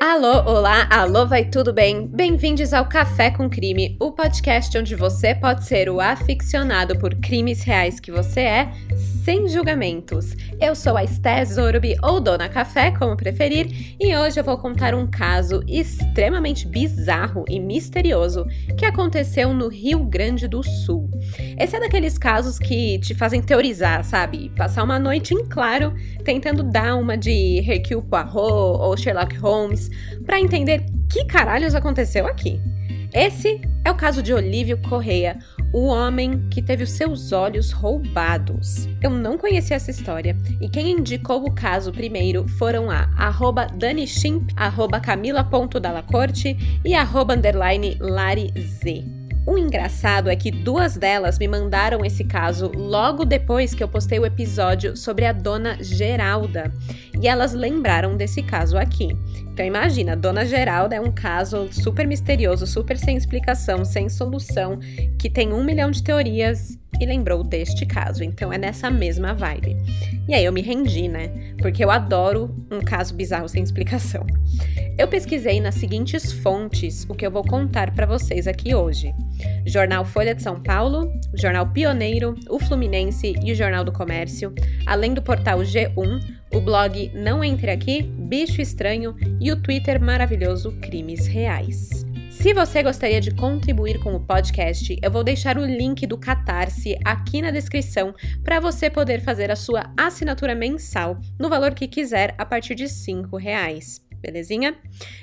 [0.00, 2.06] Alô, olá, alô, vai tudo bem?
[2.06, 7.62] Bem-vindos ao Café com Crime, o podcast onde você pode ser o aficionado por crimes
[7.62, 8.72] reais que você é,
[9.24, 10.36] sem julgamentos.
[10.60, 14.94] Eu sou a Esté Zorbi, ou Dona Café, como preferir, e hoje eu vou contar
[14.94, 18.44] um caso extremamente bizarro e misterioso
[18.76, 21.08] que aconteceu no Rio Grande do Sul.
[21.58, 24.50] Esse é daqueles casos que te fazem teorizar, sabe?
[24.54, 29.90] Passar uma noite em claro tentando dar uma de Hercule Poirot ou Sherlock Holmes
[30.26, 32.60] para entender que caralhos aconteceu aqui.
[33.14, 35.38] Esse é o caso de Olívio Correia,
[35.72, 38.88] o homem que teve os seus olhos roubados.
[39.00, 44.50] Eu não conhecia essa história e quem indicou o caso primeiro foram a arroba DaniSchimp,
[44.56, 49.04] arroba Camila.dalacorte e arroba underline LariZ.
[49.46, 54.18] O engraçado é que duas delas me mandaram esse caso logo depois que eu postei
[54.18, 56.72] o episódio sobre a dona Geralda.
[57.20, 59.16] E elas lembraram desse caso aqui.
[59.54, 64.80] Então imagina, Dona Geralda é um caso super misterioso, super sem explicação, sem solução,
[65.16, 68.24] que tem um milhão de teorias e lembrou deste caso.
[68.24, 69.76] Então é nessa mesma vibe.
[70.26, 71.30] E aí eu me rendi, né?
[71.58, 74.26] Porque eu adoro um caso bizarro sem explicação.
[74.98, 79.14] Eu pesquisei nas seguintes fontes o que eu vou contar para vocês aqui hoje:
[79.64, 84.52] Jornal Folha de São Paulo, Jornal Pioneiro, o Fluminense e o Jornal do Comércio,
[84.84, 86.20] além do portal G1,
[86.54, 92.06] o blog Não Entre Aqui, Bicho Estranho e o Twitter maravilhoso Crimes Reais.
[92.30, 96.96] Se você gostaria de contribuir com o podcast, eu vou deixar o link do Catarse
[97.04, 102.36] aqui na descrição para você poder fazer a sua assinatura mensal no valor que quiser
[102.38, 104.00] a partir de R$ reais.
[104.20, 104.78] Belezinha?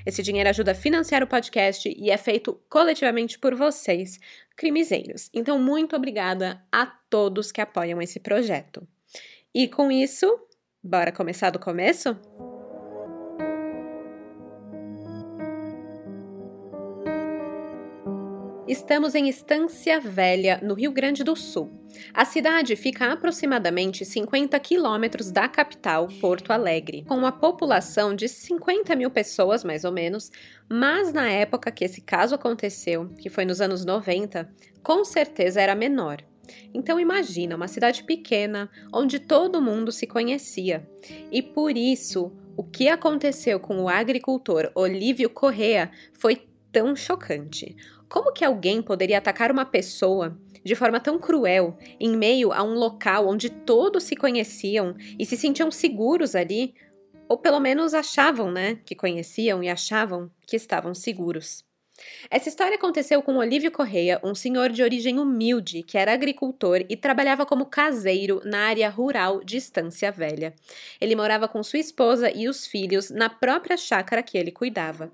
[0.05, 4.19] Esse dinheiro ajuda a financiar o podcast e é feito coletivamente por vocês,
[4.57, 5.29] crimezeiros.
[5.33, 8.85] Então, muito obrigada a todos que apoiam esse projeto.
[9.53, 10.27] E com isso,
[10.83, 12.17] Bora começar do começo?
[18.67, 21.69] Estamos em Estância Velha, no Rio Grande do Sul.
[22.11, 28.27] A cidade fica a aproximadamente 50 quilômetros da capital, Porto Alegre, com uma população de
[28.27, 30.31] 50 mil pessoas, mais ou menos,
[30.67, 34.49] mas na época que esse caso aconteceu, que foi nos anos 90,
[34.81, 36.23] com certeza era menor.
[36.73, 40.87] Então imagina uma cidade pequena onde todo mundo se conhecia.
[41.31, 47.75] E por isso, o que aconteceu com o agricultor Olívio Correa foi tão chocante.
[48.07, 52.73] Como que alguém poderia atacar uma pessoa de forma tão cruel em meio a um
[52.73, 56.73] local onde todos se conheciam e se sentiam seguros ali,
[57.27, 61.63] ou pelo menos achavam, né, que conheciam e achavam que estavam seguros?
[62.29, 66.95] Essa história aconteceu com Olívio Correia, um senhor de origem humilde que era agricultor e
[66.95, 70.53] trabalhava como caseiro na área rural de Estância Velha.
[70.99, 75.11] Ele morava com sua esposa e os filhos na própria chácara que ele cuidava.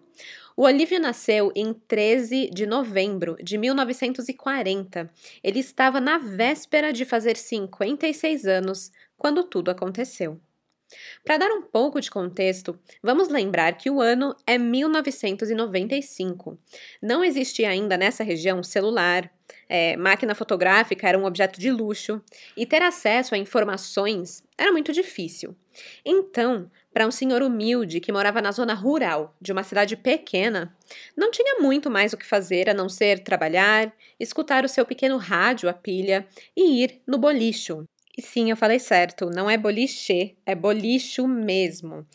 [0.56, 5.08] O Olívio nasceu em 13 de novembro de 1940.
[5.44, 10.40] Ele estava na véspera de fazer 56 anos quando tudo aconteceu.
[11.24, 16.58] Para dar um pouco de contexto, vamos lembrar que o ano é 1995.
[17.02, 19.32] Não existia ainda nessa região celular,
[19.70, 22.22] é, máquina fotográfica era um objeto de luxo
[22.56, 25.56] e ter acesso a informações era muito difícil.
[26.04, 30.76] Então, para um senhor humilde que morava na zona rural de uma cidade pequena,
[31.16, 35.18] não tinha muito mais o que fazer a não ser trabalhar, escutar o seu pequeno
[35.18, 37.88] rádio a pilha e ir no bolicho,
[38.22, 42.06] sim, eu falei certo, não é boliche, é bolicho mesmo.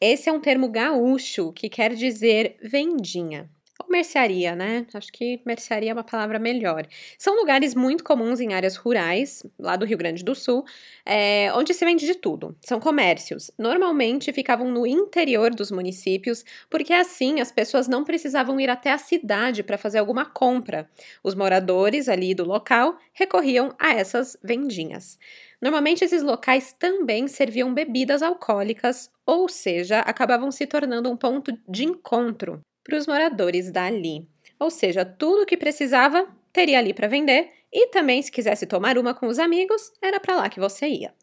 [0.00, 3.50] Esse é um termo gaúcho que quer dizer vendinha
[3.88, 4.86] mercearia, né?
[4.94, 6.86] Acho que mercearia é uma palavra melhor.
[7.18, 10.64] São lugares muito comuns em áreas rurais, lá do Rio Grande do Sul,
[11.04, 12.56] é, onde se vende de tudo.
[12.60, 13.50] São comércios.
[13.58, 18.98] Normalmente ficavam no interior dos municípios, porque assim as pessoas não precisavam ir até a
[18.98, 20.88] cidade para fazer alguma compra.
[21.22, 25.18] Os moradores ali do local recorriam a essas vendinhas.
[25.60, 31.84] Normalmente esses locais também serviam bebidas alcoólicas, ou seja, acabavam se tornando um ponto de
[31.84, 34.26] encontro para os moradores dali.
[34.58, 38.98] Ou seja, tudo o que precisava teria ali para vender e também se quisesse tomar
[38.98, 41.14] uma com os amigos, era para lá que você ia.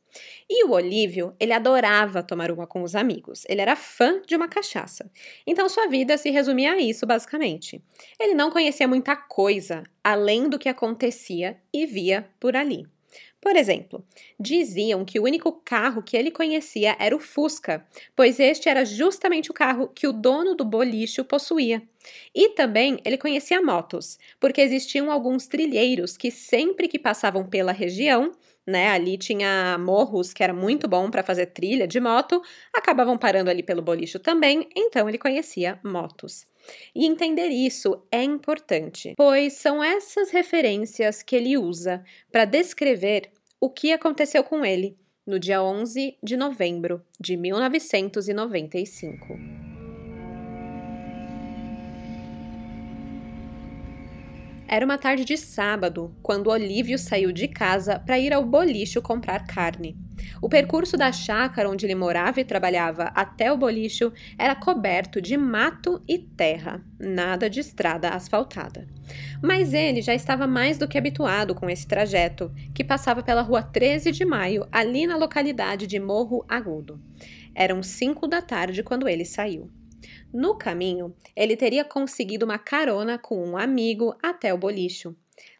[0.49, 3.43] E o Olívio, ele adorava tomar uma com os amigos.
[3.49, 5.11] Ele era fã de uma cachaça.
[5.45, 7.83] Então sua vida se resumia a isso, basicamente.
[8.17, 12.87] Ele não conhecia muita coisa além do que acontecia e via por ali.
[13.39, 14.03] Por exemplo,
[14.39, 17.85] diziam que o único carro que ele conhecia era o Fusca,
[18.15, 21.81] pois este era justamente o carro que o dono do bolicho possuía.
[22.33, 28.31] E também ele conhecia motos, porque existiam alguns trilheiros que sempre que passavam pela região
[28.67, 28.89] né?
[28.89, 32.41] Ali tinha morros que era muito bom para fazer trilha de moto,
[32.73, 36.45] acabavam parando ali pelo bolicho também, então ele conhecia motos.
[36.93, 43.29] E entender isso é importante, pois são essas referências que ele usa para descrever
[43.59, 49.76] o que aconteceu com ele no dia 11 de novembro de 1995.
[54.69, 59.47] Era uma tarde de sábado, quando Olívio saiu de casa para ir ao bolicho comprar
[59.47, 59.95] carne.
[60.41, 65.37] O percurso da chácara onde ele morava e trabalhava até o bolicho era coberto de
[65.37, 68.85] mato e terra, nada de estrada asfaltada.
[69.41, 73.63] Mas ele já estava mais do que habituado com esse trajeto, que passava pela rua
[73.63, 77.01] 13 de maio, ali na localidade de Morro Agudo.
[77.55, 79.71] Eram cinco da tarde quando ele saiu.
[80.33, 85.15] No caminho, ele teria conseguido uma carona com um amigo até o bolicho.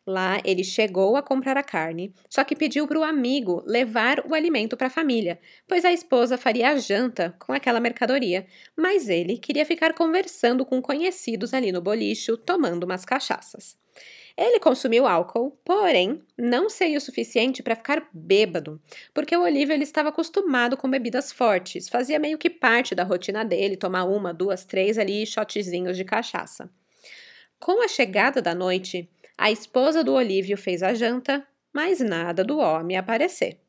[0.06, 4.34] Lá, ele chegou a comprar a carne, só que pediu para o amigo levar o
[4.34, 5.38] alimento para a família,
[5.68, 10.82] pois a esposa faria a janta com aquela mercadoria, mas ele queria ficar conversando com
[10.82, 13.78] conhecidos ali no bolicho, tomando umas cachaças.
[14.38, 18.80] Ele consumiu álcool, porém não seria o suficiente para ficar bêbado,
[19.12, 23.76] porque o Olívio estava acostumado com bebidas fortes, fazia meio que parte da rotina dele
[23.76, 26.70] tomar uma, duas, três ali shotzinhos de cachaça.
[27.60, 32.60] Com a chegada da noite, a esposa do Olívio fez a janta, mas nada do
[32.60, 33.60] homem aparecer.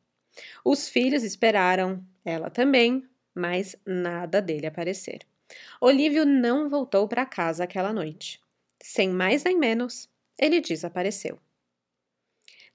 [0.63, 5.21] Os filhos esperaram, ela também, mas nada dele aparecer.
[5.81, 8.39] Olívio não voltou para casa aquela noite.
[8.81, 10.08] Sem mais nem menos,
[10.39, 11.37] ele desapareceu.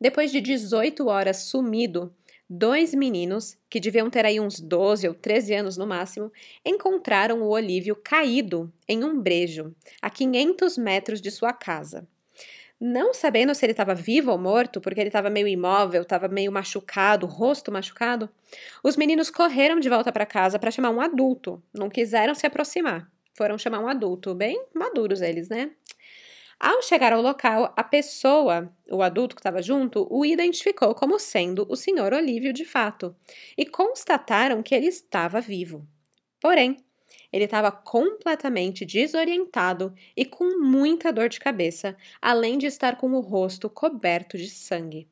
[0.01, 2.15] Depois de 18 horas sumido,
[2.49, 6.31] dois meninos, que deviam ter aí uns 12 ou 13 anos no máximo,
[6.65, 12.07] encontraram o Olívio caído em um brejo, a 500 metros de sua casa.
[12.81, 16.53] Não sabendo se ele estava vivo ou morto, porque ele estava meio imóvel, estava meio
[16.53, 18.29] machucado, rosto machucado,
[18.83, 21.63] os meninos correram de volta para casa para chamar um adulto.
[21.73, 23.11] Não quiseram se aproximar.
[23.33, 25.71] Foram chamar um adulto, bem maduros eles, né?
[26.59, 31.67] Ao chegar ao local, a pessoa, o adulto que estava junto, o identificou como sendo
[31.69, 33.15] o senhor Olívio de fato
[33.57, 35.87] e constataram que ele estava vivo.
[36.41, 36.77] Porém,
[37.33, 43.21] ele estava completamente desorientado e com muita dor de cabeça, além de estar com o
[43.21, 45.09] rosto coberto de sangue.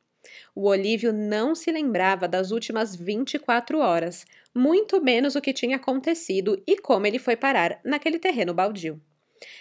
[0.55, 4.25] O Olívio não se lembrava das últimas 24 horas,
[4.55, 9.01] muito menos o que tinha acontecido e como ele foi parar naquele terreno baldio.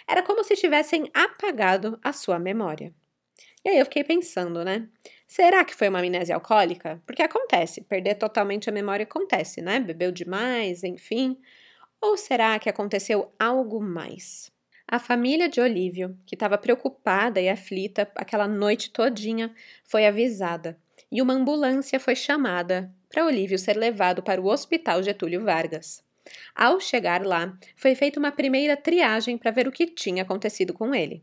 [0.08, 2.93] Era como se tivessem apagado a sua memória.
[3.64, 4.88] E aí eu fiquei pensando, né?
[5.26, 7.00] Será que foi uma amnésia alcoólica?
[7.06, 9.79] Porque acontece, perder totalmente a memória acontece, né?
[9.81, 11.38] Bebeu demais, enfim.
[12.00, 14.50] Ou será que aconteceu algo mais?
[14.87, 20.79] A família de Olívio, que estava preocupada e aflita aquela noite todinha, foi avisada
[21.11, 26.02] e uma ambulância foi chamada para Olívio ser levado para o Hospital Getúlio Vargas.
[26.55, 30.95] Ao chegar lá, foi feita uma primeira triagem para ver o que tinha acontecido com
[30.95, 31.23] ele.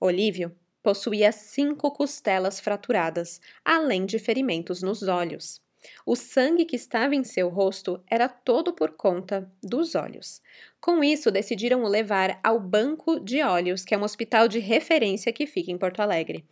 [0.00, 5.60] Olívio possuía cinco costelas fraturadas, além de ferimentos nos olhos.
[6.04, 10.42] O sangue que estava em seu rosto era todo por conta dos olhos.
[10.80, 15.32] Com isso, decidiram o levar ao Banco de Olhos, que é um hospital de referência
[15.32, 16.44] que fica em Porto Alegre.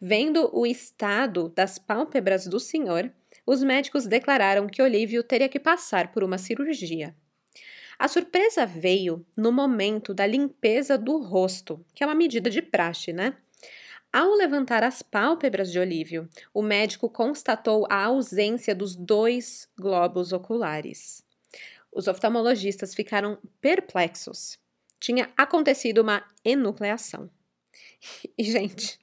[0.00, 3.12] Vendo o estado das pálpebras do senhor,
[3.46, 7.14] os médicos declararam que Olívio teria que passar por uma cirurgia.
[7.98, 13.12] A surpresa veio no momento da limpeza do rosto, que é uma medida de praxe,
[13.12, 13.36] né?
[14.12, 21.24] Ao levantar as pálpebras de Olívio, o médico constatou a ausência dos dois globos oculares.
[21.90, 24.58] Os oftalmologistas ficaram perplexos.
[25.00, 27.30] Tinha acontecido uma enucleação.
[28.36, 28.98] E, gente,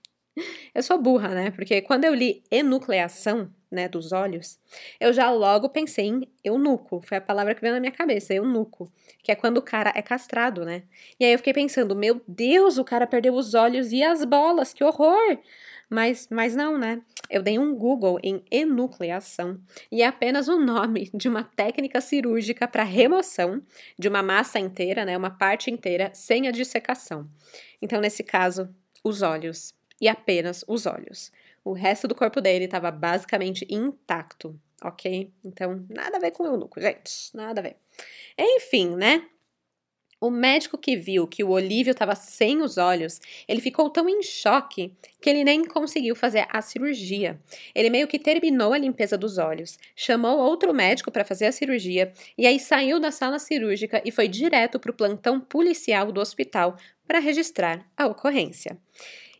[0.75, 1.51] eu sou burra, né?
[1.51, 4.60] Porque quando eu li enucleação, né, dos olhos,
[5.00, 7.01] eu já logo pensei em eunuco.
[7.01, 8.92] Foi a palavra que veio na minha cabeça, eunuco,
[9.24, 10.84] que é quando o cara é castrado, né?
[11.20, 14.74] E aí eu fiquei pensando, meu Deus, o cara perdeu os olhos e as bolas,
[14.74, 15.40] que horror!
[15.90, 17.01] Mas, mas não, né?
[17.30, 19.60] Eu dei um Google em enucleação
[19.92, 23.62] e é apenas o nome de uma técnica cirúrgica para remoção
[24.00, 27.30] de uma massa inteira, né, uma parte inteira, sem a dissecação.
[27.82, 28.74] Então, nesse caso,
[29.04, 31.30] os olhos e apenas os olhos.
[31.63, 35.32] O resto do corpo dele estava basicamente intacto, ok?
[35.44, 37.77] Então, nada a ver com o eunuco, gente, nada a ver.
[38.38, 39.27] Enfim, né?
[40.24, 44.22] O médico que viu que o Olívio estava sem os olhos, ele ficou tão em
[44.22, 47.41] choque que ele nem conseguiu fazer a cirurgia.
[47.74, 52.13] Ele meio que terminou a limpeza dos olhos, chamou outro médico para fazer a cirurgia
[52.38, 56.77] e aí saiu da sala cirúrgica e foi direto para o plantão policial do hospital
[57.08, 58.77] para registrar a ocorrência.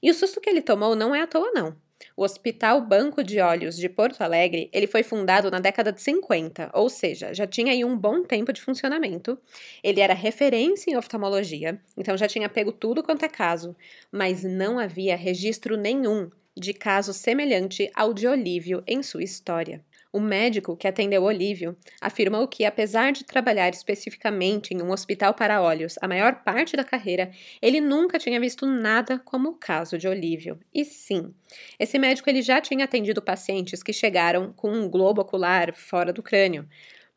[0.01, 1.78] E o susto que ele tomou não é à toa, não.
[2.15, 6.70] O Hospital Banco de Olhos de Porto Alegre, ele foi fundado na década de 50,
[6.74, 9.38] ou seja, já tinha aí um bom tempo de funcionamento.
[9.84, 13.75] Ele era referência em oftalmologia, então já tinha pego tudo quanto é caso,
[14.12, 19.84] mas não havia registro nenhum de caso semelhante ao de Olívio em sua história.
[20.13, 25.62] O médico que atendeu Olívio afirmou que, apesar de trabalhar especificamente em um hospital para
[25.62, 30.10] olhos a maior parte da carreira, ele nunca tinha visto nada como o caso de
[30.10, 30.60] Olívio.
[30.74, 31.34] E sim,
[31.80, 36.22] esse médico ele já tinha atendido pacientes que chegaram com um globo ocular fora do
[36.22, 36.68] crânio,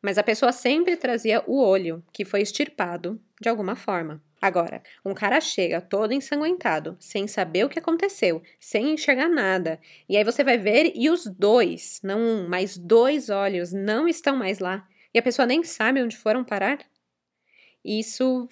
[0.05, 4.21] mas a pessoa sempre trazia o olho, que foi extirpado de alguma forma.
[4.39, 10.15] Agora, um cara chega todo ensanguentado, sem saber o que aconteceu, sem enxergar nada, e
[10.15, 14.59] aí você vai ver e os dois, não um, mas dois olhos não estão mais
[14.59, 16.77] lá, e a pessoa nem sabe onde foram parar?
[17.83, 18.47] Isso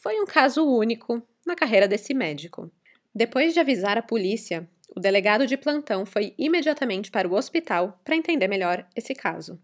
[0.00, 2.72] foi um caso único na carreira desse médico.
[3.14, 8.16] Depois de avisar a polícia, o delegado de plantão foi imediatamente para o hospital para
[8.16, 9.60] entender melhor esse caso.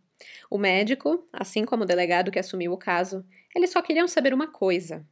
[0.51, 3.25] O médico, assim como o delegado que assumiu o caso,
[3.55, 5.07] eles só queriam saber uma coisa: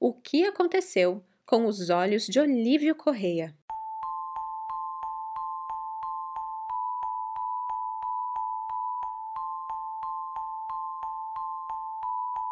[0.00, 3.56] o que aconteceu com os olhos de Olívio Correia.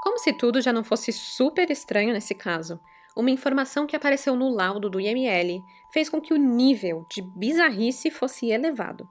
[0.02, 2.80] Como se tudo já não fosse super estranho nesse caso,
[3.14, 8.10] uma informação que apareceu no laudo do IML fez com que o nível de bizarrice
[8.10, 9.06] fosse elevado.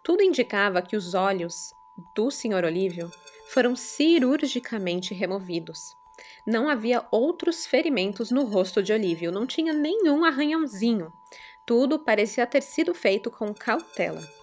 [0.00, 1.74] Tudo indicava que os olhos
[2.14, 2.64] do Sr.
[2.64, 3.10] Olívio
[3.48, 5.96] foram cirurgicamente removidos.
[6.46, 11.12] Não havia outros ferimentos no rosto de Olívio, não tinha nenhum arranhãozinho.
[11.66, 14.37] Tudo parecia ter sido feito com cautela.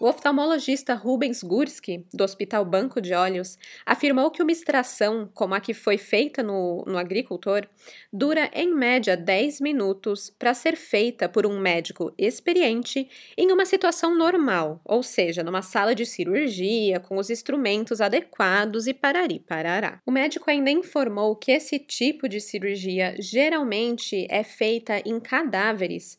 [0.00, 3.56] O oftalmologista Rubens Gursky, do Hospital Banco de Olhos,
[3.86, 7.66] afirmou que uma extração, como a que foi feita no, no agricultor,
[8.12, 14.16] dura em média 10 minutos para ser feita por um médico experiente em uma situação
[14.16, 20.00] normal, ou seja, numa sala de cirurgia, com os instrumentos adequados e parari parará.
[20.04, 26.18] O médico ainda informou que esse tipo de cirurgia geralmente é feita em cadáveres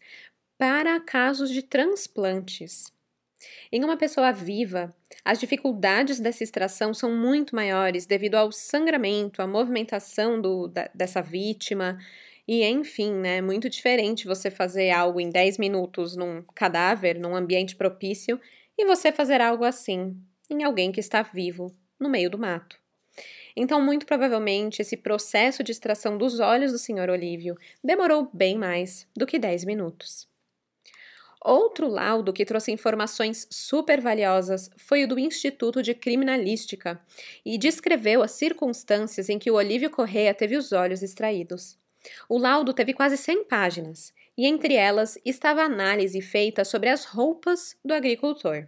[0.57, 2.94] para casos de transplantes.
[3.71, 9.47] Em uma pessoa viva, as dificuldades dessa extração são muito maiores devido ao sangramento, à
[9.47, 11.97] movimentação do, da, dessa vítima.
[12.47, 17.35] E, enfim, né, é muito diferente você fazer algo em 10 minutos num cadáver, num
[17.35, 18.39] ambiente propício,
[18.77, 20.15] e você fazer algo assim
[20.49, 22.79] em alguém que está vivo, no meio do mato.
[23.55, 27.09] Então, muito provavelmente, esse processo de extração dos olhos do Sr.
[27.09, 30.27] Olívio demorou bem mais do que 10 minutos.
[31.47, 36.99] Outro laudo que trouxe informações super valiosas foi o do Instituto de Criminalística
[37.45, 41.77] e descreveu as circunstâncias em que o Olívio Correia teve os olhos extraídos.
[42.27, 47.05] O laudo teve quase 100 páginas e entre elas estava a análise feita sobre as
[47.05, 48.65] roupas do agricultor.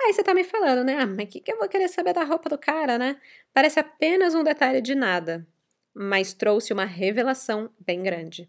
[0.00, 0.96] Aí você tá me falando, né?
[0.98, 3.20] Ah, mas o que, que eu vou querer saber da roupa do cara, né?
[3.52, 5.46] Parece apenas um detalhe de nada,
[5.92, 8.48] mas trouxe uma revelação bem grande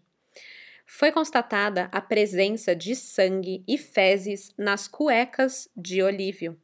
[0.88, 6.58] foi constatada a presença de sangue e fezes nas cuecas de Olívio.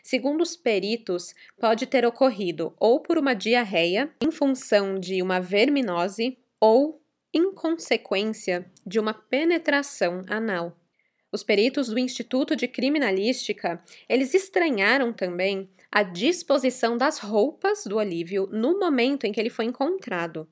[0.00, 6.38] Segundo os peritos, pode ter ocorrido ou por uma diarreia, em função de uma verminose,
[6.60, 7.02] ou
[7.34, 10.78] em consequência de uma penetração anal.
[11.32, 18.48] Os peritos do Instituto de Criminalística, eles estranharam também a disposição das roupas do Olívio
[18.52, 20.46] no momento em que ele foi encontrado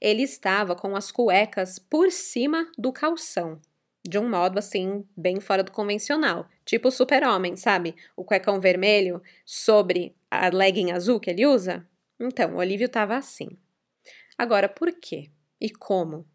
[0.00, 3.60] ele estava com as cuecas por cima do calção,
[4.04, 6.48] de um modo assim, bem fora do convencional.
[6.64, 7.94] Tipo super-homem, sabe?
[8.16, 11.86] O cuecão vermelho sobre a legging azul que ele usa.
[12.18, 13.48] Então, o Olívio estava assim.
[14.36, 15.30] Agora, por quê?
[15.60, 16.26] E como?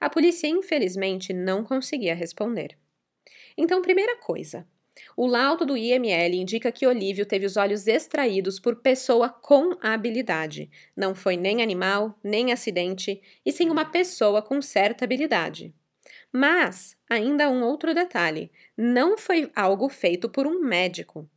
[0.00, 2.76] A polícia, infelizmente, não conseguia responder.
[3.56, 4.66] Então, primeira coisa,
[5.16, 10.70] o laudo do IML indica que Olívio teve os olhos extraídos por pessoa com habilidade.
[10.96, 15.74] Não foi nem animal, nem acidente, e sim uma pessoa com certa habilidade.
[16.32, 21.28] Mas, ainda um outro detalhe: não foi algo feito por um médico.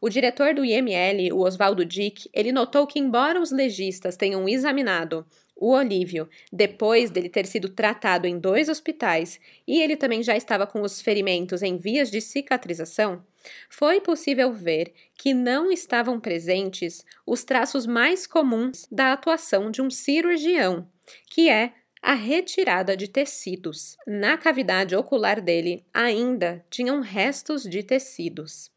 [0.00, 5.26] O diretor do IML, o Oswaldo Dick, ele notou que, embora os legistas tenham examinado
[5.58, 10.66] o Olívio, depois dele ter sido tratado em dois hospitais e ele também já estava
[10.66, 13.24] com os ferimentos em vias de cicatrização,
[13.68, 19.90] foi possível ver que não estavam presentes os traços mais comuns da atuação de um
[19.90, 20.88] cirurgião,
[21.30, 23.96] que é a retirada de tecidos.
[24.06, 28.70] Na cavidade ocular dele ainda tinham restos de tecidos.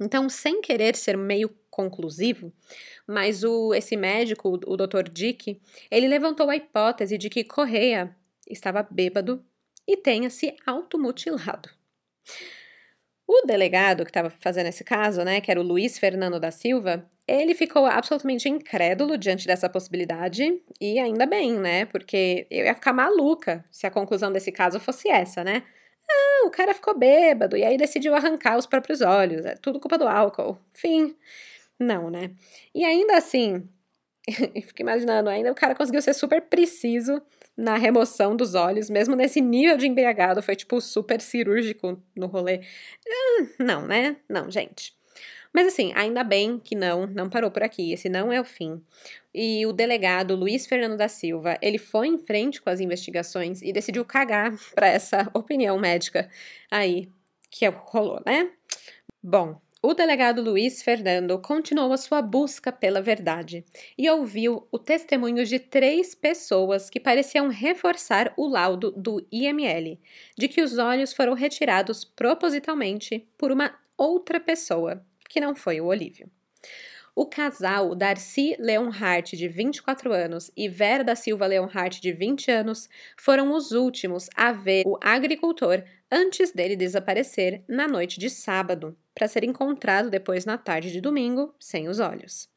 [0.00, 2.52] Então, sem querer ser meio conclusivo,
[3.06, 5.10] mas o, esse médico, o Dr.
[5.10, 8.14] Dick, ele levantou a hipótese de que Correia
[8.48, 9.44] estava bêbado
[9.86, 11.68] e tenha se automutilado.
[13.26, 17.08] O delegado que estava fazendo esse caso, né, que era o Luiz Fernando da Silva,
[17.26, 22.92] ele ficou absolutamente incrédulo diante dessa possibilidade, e ainda bem, né, porque eu ia ficar
[22.92, 25.64] maluca se a conclusão desse caso fosse essa, né?
[26.08, 29.96] Ah, o cara ficou bêbado e aí decidiu arrancar os próprios olhos, é tudo culpa
[29.96, 30.58] do álcool.
[30.72, 31.16] Fim.
[31.84, 32.30] Não, né?
[32.74, 33.68] E ainda assim,
[34.66, 37.20] fico imaginando, ainda o cara conseguiu ser super preciso
[37.56, 42.62] na remoção dos olhos, mesmo nesse nível de embriagado, foi tipo super cirúrgico no rolê.
[43.06, 44.16] Ah, não, né?
[44.28, 44.94] Não, gente.
[45.52, 47.92] Mas assim, ainda bem que não, não parou por aqui.
[47.92, 48.82] Esse não é o fim.
[49.32, 53.72] E o delegado Luiz Fernando da Silva, ele foi em frente com as investigações e
[53.72, 56.28] decidiu cagar para essa opinião médica
[56.68, 57.08] aí
[57.48, 58.50] que rolou, né?
[59.22, 63.62] Bom, o delegado Luiz Fernando continuou a sua busca pela verdade
[63.98, 70.00] e ouviu o testemunho de três pessoas que pareciam reforçar o laudo do IML,
[70.38, 75.86] de que os olhos foram retirados propositalmente por uma outra pessoa, que não foi o
[75.86, 76.30] Olívio.
[77.14, 82.88] O casal Darcy Leonhardt, de 24 anos, e Vera da Silva Leonhardt, de 20 anos,
[83.18, 89.26] foram os últimos a ver o agricultor antes dele desaparecer na noite de sábado, para
[89.26, 92.48] ser encontrado depois na tarde de domingo, sem os olhos.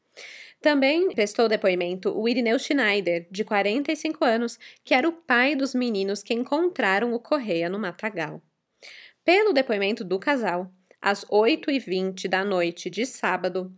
[0.60, 6.22] Também prestou depoimento o Irineu Schneider, de 45 anos, que era o pai dos meninos
[6.22, 8.40] que encontraram o Correia no matagal.
[9.24, 10.72] Pelo depoimento do casal,
[11.02, 13.72] às 8h20 da noite de sábado,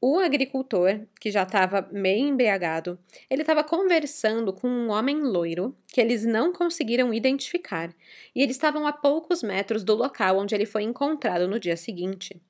[0.00, 6.00] o agricultor, que já estava meio embriagado, ele estava conversando com um homem loiro que
[6.00, 7.92] eles não conseguiram identificar,
[8.34, 12.40] e eles estavam a poucos metros do local onde ele foi encontrado no dia seguinte.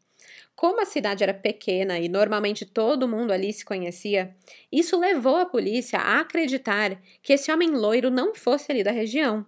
[0.55, 4.37] Como a cidade era pequena e normalmente todo mundo ali se conhecia,
[4.71, 9.47] isso levou a polícia a acreditar que esse homem loiro não fosse ali da região.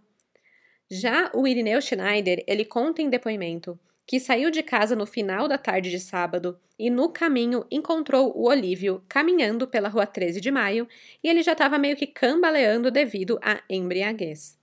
[0.88, 3.78] Já o Irineu Schneider, ele conta em depoimento
[4.10, 8.48] que saiu de casa no final da tarde de sábado e no caminho encontrou o
[8.48, 10.88] Olívio caminhando pela rua 13 de maio
[11.22, 14.58] e ele já estava meio que cambaleando devido à embriaguez.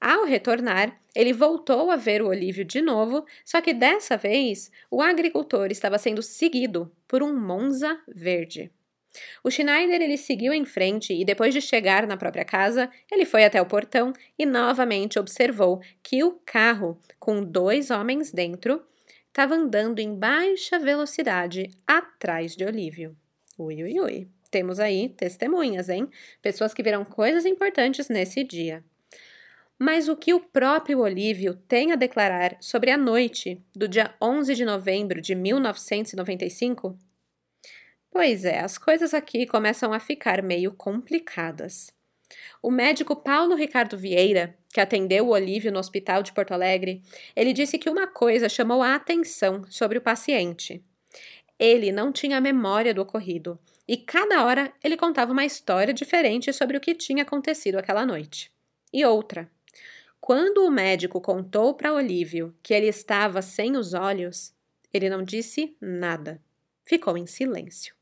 [0.00, 5.02] Ao retornar, ele voltou a ver o Olívio de novo, só que dessa vez o
[5.02, 8.72] agricultor estava sendo seguido por um Monza verde.
[9.42, 13.44] O Schneider ele seguiu em frente e depois de chegar na própria casa, ele foi
[13.44, 18.84] até o portão e novamente observou que o carro com dois homens dentro
[19.28, 23.16] estava andando em baixa velocidade atrás de Olívio.
[23.58, 24.28] Ui, ui, ui.
[24.50, 26.08] Temos aí testemunhas, hein?
[26.40, 28.82] Pessoas que viram coisas importantes nesse dia.
[29.78, 34.54] Mas o que o próprio Olívio tem a declarar sobre a noite do dia 11
[34.54, 36.96] de novembro de 1995
[38.16, 41.92] Pois é, as coisas aqui começam a ficar meio complicadas.
[42.62, 47.02] O médico Paulo Ricardo Vieira, que atendeu o Olívio no hospital de Porto Alegre,
[47.36, 50.82] ele disse que uma coisa chamou a atenção sobre o paciente.
[51.58, 56.78] Ele não tinha memória do ocorrido e cada hora ele contava uma história diferente sobre
[56.78, 58.50] o que tinha acontecido aquela noite.
[58.94, 59.46] E outra.
[60.22, 64.54] Quando o médico contou para Olívio que ele estava sem os olhos,
[64.90, 66.40] ele não disse nada.
[66.82, 67.95] Ficou em silêncio.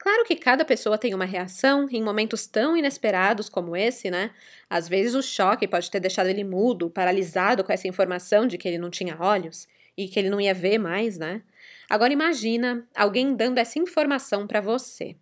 [0.00, 4.30] Claro que cada pessoa tem uma reação em momentos tão inesperados como esse, né?
[4.68, 8.66] Às vezes o choque pode ter deixado ele mudo, paralisado com essa informação de que
[8.66, 11.42] ele não tinha olhos e que ele não ia ver mais, né?
[11.86, 15.16] Agora imagina alguém dando essa informação para você.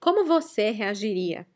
[0.00, 1.46] Como você reagiria?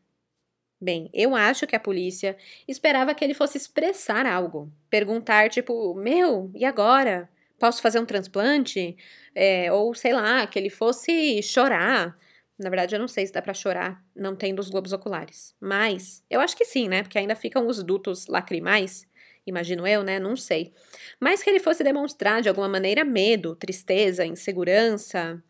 [0.79, 6.51] Bem, eu acho que a polícia esperava que ele fosse expressar algo, perguntar tipo, meu,
[6.53, 7.31] e agora?
[7.57, 8.95] Posso fazer um transplante?
[9.33, 12.15] É, ou sei lá, que ele fosse chorar
[12.59, 15.55] na verdade, eu não sei se dá para chorar não tendo os globos oculares.
[15.59, 17.01] Mas eu acho que sim, né?
[17.01, 19.07] Porque ainda ficam os dutos lacrimais,
[19.47, 20.19] imagino eu, né?
[20.19, 20.73] Não sei.
[21.19, 25.41] Mas que ele fosse demonstrar de alguma maneira medo, tristeza, insegurança.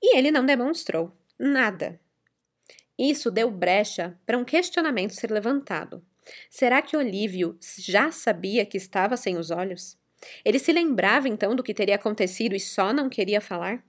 [0.00, 2.00] E ele não demonstrou nada.
[2.98, 6.04] Isso deu brecha para um questionamento ser levantado.
[6.48, 9.98] Será que Olívio já sabia que estava sem os olhos?
[10.44, 13.82] Ele se lembrava então do que teria acontecido e só não queria falar?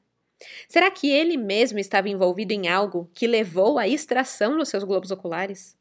[0.67, 5.12] Será que ele mesmo estava envolvido em algo que levou à extração dos seus globos
[5.12, 5.77] oculares?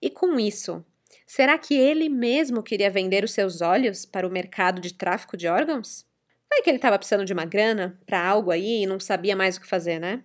[0.00, 0.84] E com isso,
[1.26, 5.46] será que ele mesmo queria vender os seus olhos para o mercado de tráfico de
[5.46, 6.06] órgãos?
[6.50, 9.56] Vai que ele estava precisando de uma grana para algo aí e não sabia mais
[9.56, 10.22] o que fazer, né?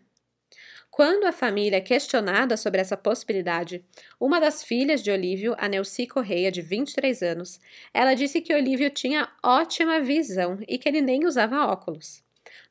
[0.91, 3.85] Quando a família é questionada sobre essa possibilidade,
[4.19, 7.59] uma das filhas de Olívio, a Nelci Correia, de 23 anos,
[7.93, 12.21] ela disse que Olívio tinha ótima visão e que ele nem usava óculos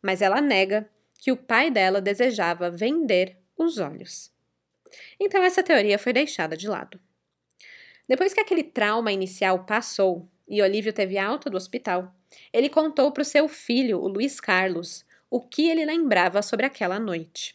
[0.03, 4.33] mas ela nega que o pai dela desejava vender os olhos.
[5.21, 7.01] Então essa teoria foi deixada de lado.
[8.09, 12.15] Depois que aquele trauma inicial passou, e Olívio teve alta do hospital,
[12.53, 16.99] ele contou para o seu filho, o Luiz Carlos, o que ele lembrava sobre aquela
[16.99, 17.55] noite.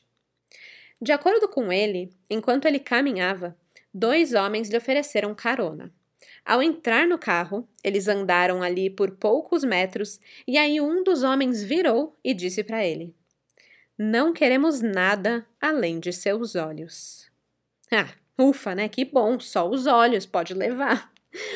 [1.01, 3.57] De acordo com ele, enquanto ele caminhava,
[3.93, 5.91] dois homens lhe ofereceram carona.
[6.45, 11.63] Ao entrar no carro, eles andaram ali por poucos metros e aí um dos homens
[11.63, 13.15] virou e disse para ele:
[13.97, 17.31] Não queremos nada além de seus olhos.
[17.91, 18.89] Ah, ufa, né?
[18.89, 21.11] Que bom, só os olhos pode levar.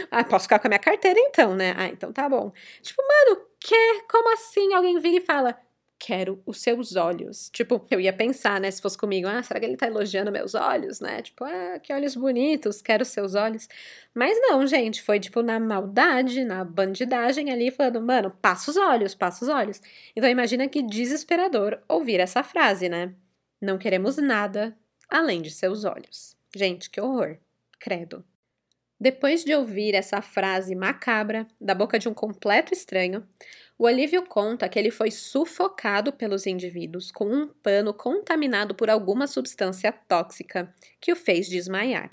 [0.10, 1.76] Ah, posso ficar com a minha carteira então, né?
[1.78, 2.52] Ah, então tá bom.
[2.82, 4.08] Tipo, mano, quer?
[4.10, 4.74] Como assim?
[4.74, 5.56] Alguém vira e fala:
[6.00, 7.50] Quero os seus olhos.
[7.52, 8.70] Tipo, eu ia pensar, né?
[8.70, 11.22] Se fosse comigo, ah, será que ele tá elogiando meus olhos, né?
[11.22, 13.68] Tipo, ah, que olhos bonitos, quero os seus olhos.
[14.14, 19.16] Mas não, gente, foi tipo na maldade, na bandidagem ali, falando, mano, passa os olhos,
[19.16, 19.82] passa os olhos.
[20.16, 23.14] Então imagina que desesperador ouvir essa frase, né?
[23.62, 24.78] Não queremos nada
[25.10, 26.38] além de seus olhos.
[26.56, 27.38] Gente, que horror.
[27.80, 28.24] Credo.
[29.00, 33.24] Depois de ouvir essa frase macabra da boca de um completo estranho,
[33.78, 39.28] o Olívio conta que ele foi sufocado pelos indivíduos com um pano contaminado por alguma
[39.28, 42.10] substância tóxica que o fez desmaiar.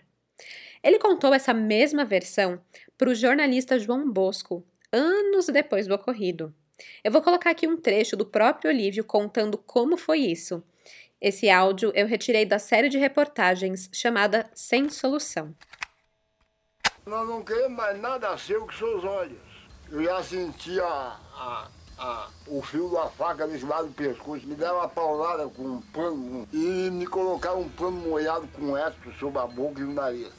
[0.82, 2.60] Ele contou essa mesma versão
[2.98, 6.54] para o jornalista João Bosco, anos depois do ocorrido.
[7.02, 10.62] Eu vou colocar aqui um trecho do próprio Olívio contando como foi isso.
[11.18, 15.54] Esse áudio eu retirei da série de reportagens chamada Sem Solução.
[17.06, 19.38] Nós não queremos mais nada seu que seus olhos.
[19.90, 24.88] Eu já sentia a, a, o fio da faca lado do pescoço, me deram uma
[24.88, 29.80] paulada com um pano e me colocaram um pano molhado com éster sobre a boca
[29.80, 30.32] e o nariz.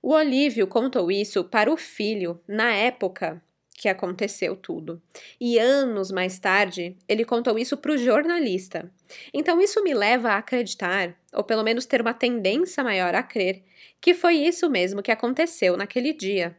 [0.00, 3.42] O Olívio contou isso para o filho na época
[3.74, 5.02] que aconteceu tudo.
[5.40, 8.90] E anos mais tarde, ele contou isso para o jornalista.
[9.32, 13.62] Então, isso me leva a acreditar, ou pelo menos ter uma tendência maior a crer,
[14.00, 16.56] que foi isso mesmo que aconteceu naquele dia.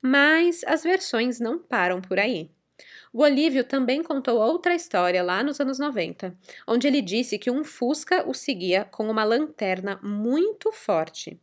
[0.00, 2.50] Mas as versões não param por aí.
[3.12, 6.34] O Olívio também contou outra história lá nos anos 90,
[6.66, 11.38] onde ele disse que um Fusca o seguia com uma lanterna muito forte.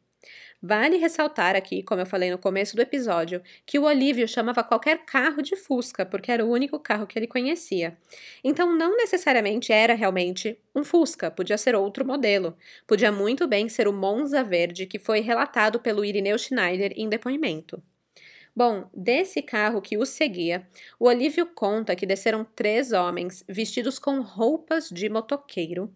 [0.62, 5.06] Vale ressaltar aqui, como eu falei no começo do episódio, que o Olívio chamava qualquer
[5.06, 7.98] carro de Fusca, porque era o único carro que ele conhecia.
[8.44, 12.58] Então, não necessariamente era realmente um Fusca, podia ser outro modelo.
[12.86, 17.82] Podia muito bem ser o Monza Verde, que foi relatado pelo Irineu Schneider em depoimento.
[18.54, 20.68] Bom, desse carro que o seguia,
[21.00, 25.94] o Olívio conta que desceram três homens vestidos com roupas de motoqueiro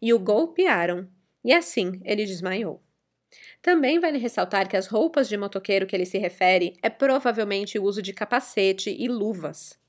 [0.00, 1.08] e o golpearam,
[1.44, 2.80] e assim ele desmaiou.
[3.64, 7.82] Também vale ressaltar que as roupas de motoqueiro que ele se refere é provavelmente o
[7.82, 9.80] uso de capacete e luvas.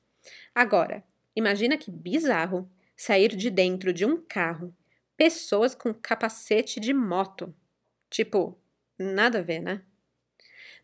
[0.55, 1.03] Agora,
[1.35, 4.73] imagina que bizarro sair de dentro de um carro
[5.17, 7.53] pessoas com capacete de moto.
[8.09, 8.57] Tipo,
[8.97, 9.81] nada a ver, né?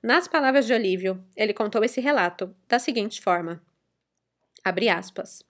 [0.04, 3.63] Nas palavras de Olívio, ele contou esse relato da seguinte forma:
[4.65, 5.41] Abre aspas.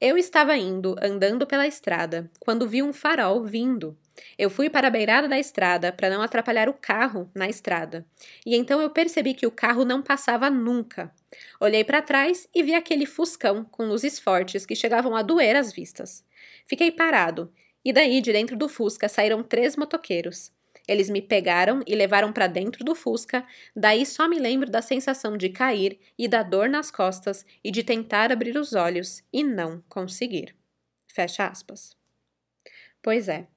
[0.00, 3.98] Eu estava indo, andando pela estrada, quando vi um farol vindo.
[4.38, 8.06] Eu fui para a beirada da estrada para não atrapalhar o carro na estrada.
[8.46, 11.12] E então eu percebi que o carro não passava nunca.
[11.60, 15.72] Olhei para trás e vi aquele fuscão com luzes fortes que chegavam a doer as
[15.72, 16.24] vistas.
[16.66, 17.52] Fiquei parado,
[17.84, 20.52] e daí de dentro do Fusca saíram três motoqueiros.
[20.86, 25.36] Eles me pegaram e levaram para dentro do Fusca, daí só me lembro da sensação
[25.36, 29.82] de cair e da dor nas costas e de tentar abrir os olhos e não
[29.88, 30.54] conseguir.
[31.08, 31.96] Fecha aspas.
[33.02, 33.53] Pois é.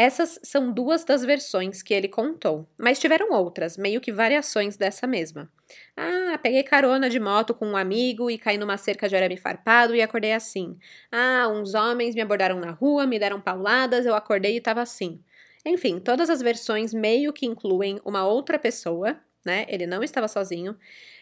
[0.00, 5.06] Essas são duas das versões que ele contou, mas tiveram outras, meio que variações dessa
[5.06, 5.52] mesma.
[5.94, 9.94] Ah, peguei carona de moto com um amigo e caí numa cerca de arame farpado
[9.94, 10.78] e acordei assim.
[11.12, 15.22] Ah, uns homens me abordaram na rua, me deram pauladas, eu acordei e estava assim.
[15.66, 19.66] Enfim, todas as versões meio que incluem uma outra pessoa, né?
[19.68, 20.78] Ele não estava sozinho.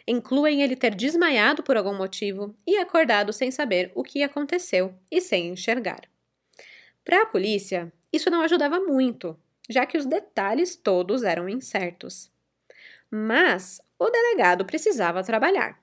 [0.07, 5.21] Incluem ele ter desmaiado por algum motivo e acordado sem saber o que aconteceu e
[5.21, 6.03] sem enxergar.
[7.05, 12.31] Para a polícia, isso não ajudava muito, já que os detalhes todos eram incertos.
[13.11, 15.79] Mas o delegado precisava trabalhar.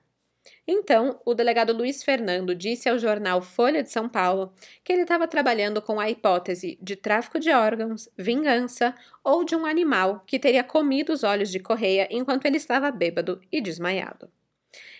[0.66, 4.52] Então, o delegado Luiz Fernando disse ao jornal Folha de São Paulo
[4.84, 9.66] que ele estava trabalhando com a hipótese de tráfico de órgãos, vingança ou de um
[9.66, 14.30] animal que teria comido os olhos de Correia enquanto ele estava bêbado e desmaiado.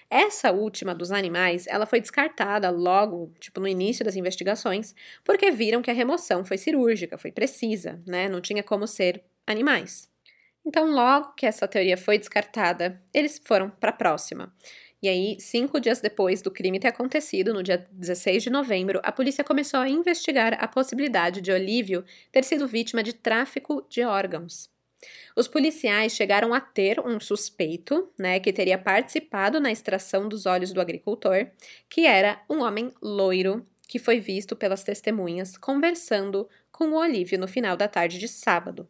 [0.09, 5.83] Essa última dos animais, ela foi descartada logo, tipo no início das investigações, porque viram
[5.83, 8.29] que a remoção foi cirúrgica, foi precisa, né?
[8.29, 10.09] Não tinha como ser animais.
[10.64, 14.53] Então, logo que essa teoria foi descartada, eles foram para a próxima.
[15.03, 19.12] E aí, cinco dias depois do crime ter acontecido, no dia 16 de novembro, a
[19.12, 24.76] polícia começou a investigar a possibilidade de Olívio ter sido vítima de tráfico de órgãos.
[25.35, 30.73] Os policiais chegaram a ter um suspeito, né, que teria participado na extração dos olhos
[30.73, 31.47] do agricultor,
[31.88, 37.49] que era um homem loiro que foi visto pelas testemunhas conversando com o Olívio no
[37.49, 38.88] final da tarde de sábado.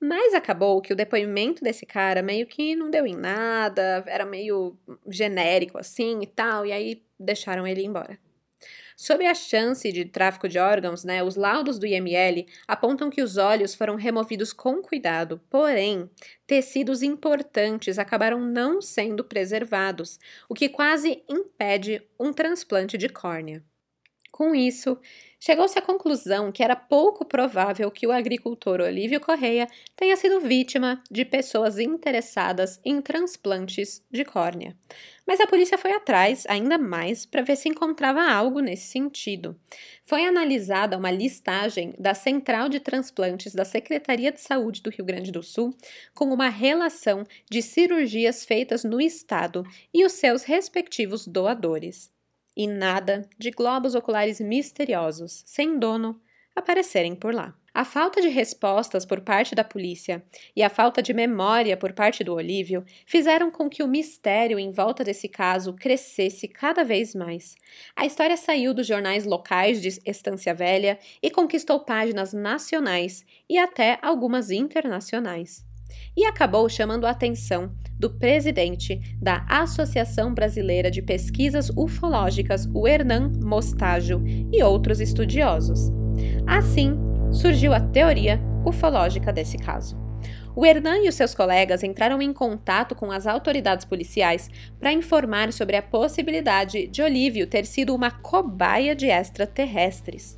[0.00, 4.78] Mas acabou que o depoimento desse cara meio que não deu em nada, era meio
[5.08, 8.18] genérico assim e tal, e aí deixaram ele embora.
[9.00, 13.36] Sobre a chance de tráfico de órgãos, né, os laudos do IML apontam que os
[13.38, 16.10] olhos foram removidos com cuidado, porém,
[16.46, 23.64] tecidos importantes acabaram não sendo preservados, o que quase impede um transplante de córnea.
[24.30, 24.98] Com isso,
[25.40, 31.02] chegou-se à conclusão que era pouco provável que o agricultor Olívio Correia tenha sido vítima
[31.10, 34.76] de pessoas interessadas em transplantes de córnea.
[35.26, 39.58] Mas a polícia foi atrás ainda mais para ver se encontrava algo nesse sentido.
[40.04, 45.32] Foi analisada uma listagem da Central de Transplantes da Secretaria de Saúde do Rio Grande
[45.32, 45.74] do Sul
[46.14, 52.16] com uma relação de cirurgias feitas no estado e os seus respectivos doadores
[52.58, 56.20] e nada de globos oculares misteriosos, sem dono,
[56.56, 57.54] aparecerem por lá.
[57.72, 60.24] A falta de respostas por parte da polícia
[60.56, 64.72] e a falta de memória por parte do Olívio fizeram com que o mistério em
[64.72, 67.54] volta desse caso crescesse cada vez mais.
[67.94, 74.00] A história saiu dos jornais locais de Estância Velha e conquistou páginas nacionais e até
[74.02, 75.67] algumas internacionais
[76.16, 83.32] e acabou chamando a atenção do presidente da Associação Brasileira de Pesquisas Ufológicas, o Hernan
[83.42, 84.22] Mostágio,
[84.52, 85.90] e outros estudiosos.
[86.46, 86.96] Assim,
[87.32, 89.96] surgiu a teoria ufológica desse caso.
[90.54, 95.52] O Hernan e os seus colegas entraram em contato com as autoridades policiais para informar
[95.52, 100.36] sobre a possibilidade de Olívio ter sido uma cobaia de extraterrestres.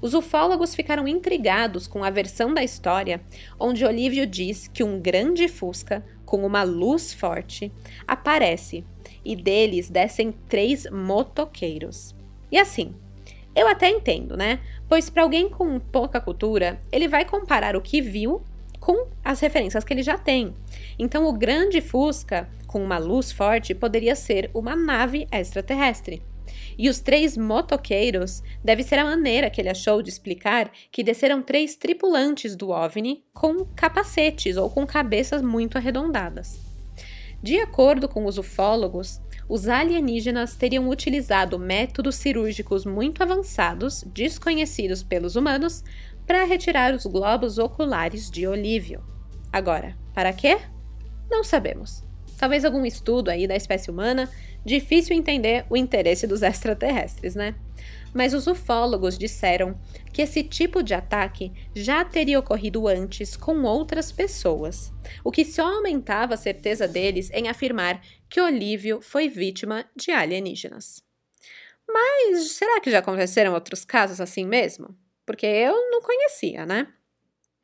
[0.00, 3.20] Os ufólogos ficaram intrigados com a versão da história
[3.58, 7.72] onde Olívio diz que um grande fusca, com uma luz forte,
[8.06, 8.84] aparece
[9.24, 12.14] e deles descem três motoqueiros.
[12.50, 12.94] E assim,
[13.54, 14.60] eu até entendo, né?
[14.88, 18.42] Pois para alguém com pouca cultura, ele vai comparar o que viu
[18.78, 20.54] com as referências que ele já tem.
[20.98, 26.22] Então, o grande Fusca com uma luz forte poderia ser uma nave extraterrestre.
[26.76, 31.42] E os três motoqueiros deve ser a maneira que ele achou de explicar que desceram
[31.42, 36.58] três tripulantes do OVNI com capacetes ou com cabeças muito arredondadas.
[37.42, 45.36] De acordo com os ufólogos, os alienígenas teriam utilizado métodos cirúrgicos muito avançados, desconhecidos pelos
[45.36, 45.82] humanos,
[46.26, 49.02] para retirar os globos oculares de Olívio.
[49.50, 50.58] Agora, para quê?
[51.30, 52.04] Não sabemos.
[52.36, 54.28] Talvez algum estudo aí da espécie humana
[54.68, 57.54] Difícil entender o interesse dos extraterrestres, né?
[58.12, 59.80] Mas os ufólogos disseram
[60.12, 64.92] que esse tipo de ataque já teria ocorrido antes com outras pessoas,
[65.24, 71.02] o que só aumentava a certeza deles em afirmar que Olívio foi vítima de alienígenas.
[71.90, 74.94] Mas será que já aconteceram outros casos assim mesmo?
[75.24, 76.88] Porque eu não conhecia, né?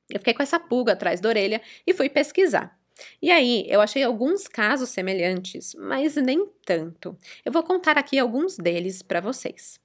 [0.08, 2.82] Eu fiquei com essa pulga atrás da orelha e fui pesquisar.
[3.20, 7.16] E aí, eu achei alguns casos semelhantes, mas nem tanto.
[7.44, 9.80] Eu vou contar aqui alguns deles para vocês.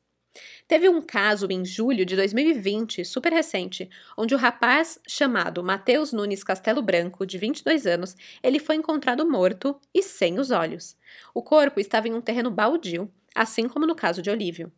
[0.67, 6.43] Teve um caso em julho de 2020, super recente, onde o rapaz chamado Matheus Nunes
[6.43, 10.95] Castelo Branco, de 22 anos, ele foi encontrado morto e sem os olhos.
[11.33, 14.71] O corpo estava em um terreno baldio, assim como no caso de Olívio.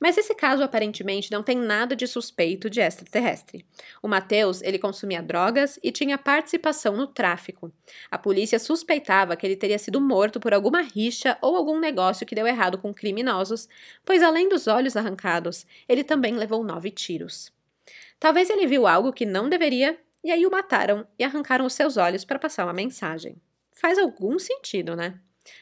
[0.00, 3.66] Mas esse caso aparentemente não tem nada de suspeito de extraterrestre.
[4.02, 7.72] O Mateus, ele consumia drogas e tinha participação no tráfico.
[8.10, 12.34] A polícia suspeitava que ele teria sido morto por alguma rixa ou algum negócio que
[12.34, 13.68] deu errado com criminosos,
[14.04, 17.52] pois além dos olhos arrancados, ele também levou nove tiros.
[18.18, 21.96] Talvez ele viu algo que não deveria e aí o mataram e arrancaram os seus
[21.96, 23.40] olhos para passar uma mensagem.
[23.72, 25.20] Faz algum sentido, né?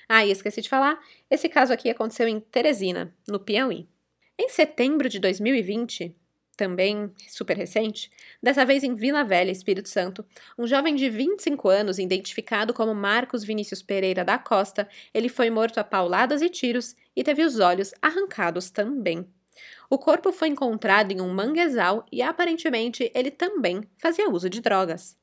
[0.08, 0.98] Ah, e esqueci de falar,
[1.30, 3.88] esse caso aqui aconteceu em Teresina, no Piauí.
[4.36, 6.12] Em setembro de 2020,
[6.56, 8.10] também super recente,
[8.42, 10.24] dessa vez em Vila Velha, Espírito Santo,
[10.58, 15.78] um jovem de 25 anos, identificado como Marcos Vinícius Pereira da Costa, ele foi morto
[15.78, 19.24] a pauladas e tiros e teve os olhos arrancados também.
[19.88, 25.16] O corpo foi encontrado em um manguezal e aparentemente ele também fazia uso de drogas.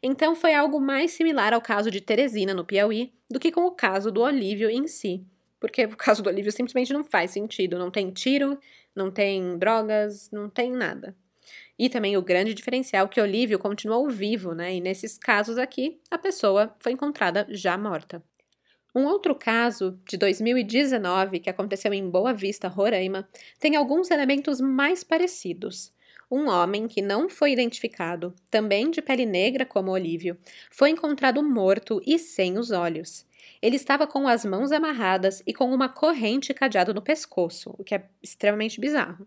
[0.00, 3.72] Então foi algo mais similar ao caso de Teresina, no Piauí, do que com o
[3.72, 5.24] caso do Olívio em si,
[5.62, 7.78] porque o caso do Olívio simplesmente não faz sentido.
[7.78, 8.58] Não tem tiro,
[8.92, 11.14] não tem drogas, não tem nada.
[11.78, 14.74] E também o grande diferencial que Olívio continuou vivo, né?
[14.74, 18.20] E nesses casos aqui, a pessoa foi encontrada já morta.
[18.92, 23.28] Um outro caso, de 2019, que aconteceu em Boa Vista, Roraima,
[23.60, 25.92] tem alguns elementos mais parecidos.
[26.28, 30.36] um homem que não foi identificado, também de pele negra como Olívio,
[30.70, 33.26] foi encontrado morto e sem os olhos.
[33.62, 37.94] Ele estava com as mãos amarradas e com uma corrente cadeada no pescoço, o que
[37.94, 39.26] é extremamente bizarro.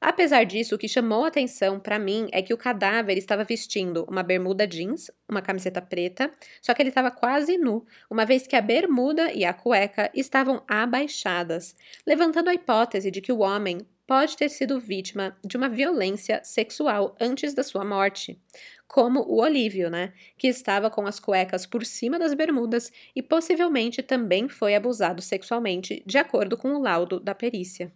[0.00, 4.04] Apesar disso, o que chamou a atenção para mim é que o cadáver estava vestindo
[4.08, 8.56] uma bermuda jeans, uma camiseta preta, só que ele estava quase nu, uma vez que
[8.56, 11.74] a bermuda e a cueca estavam abaixadas,
[12.06, 17.16] levantando a hipótese de que o homem pode ter sido vítima de uma violência sexual
[17.20, 18.40] antes da sua morte,
[18.86, 24.02] como o Olívio, né, que estava com as cuecas por cima das bermudas e possivelmente
[24.02, 27.92] também foi abusado sexualmente, de acordo com o laudo da perícia.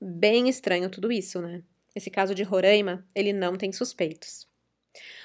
[0.00, 1.62] Bem estranho tudo isso, né?
[1.94, 4.53] Esse caso de Roraima, ele não tem suspeitos.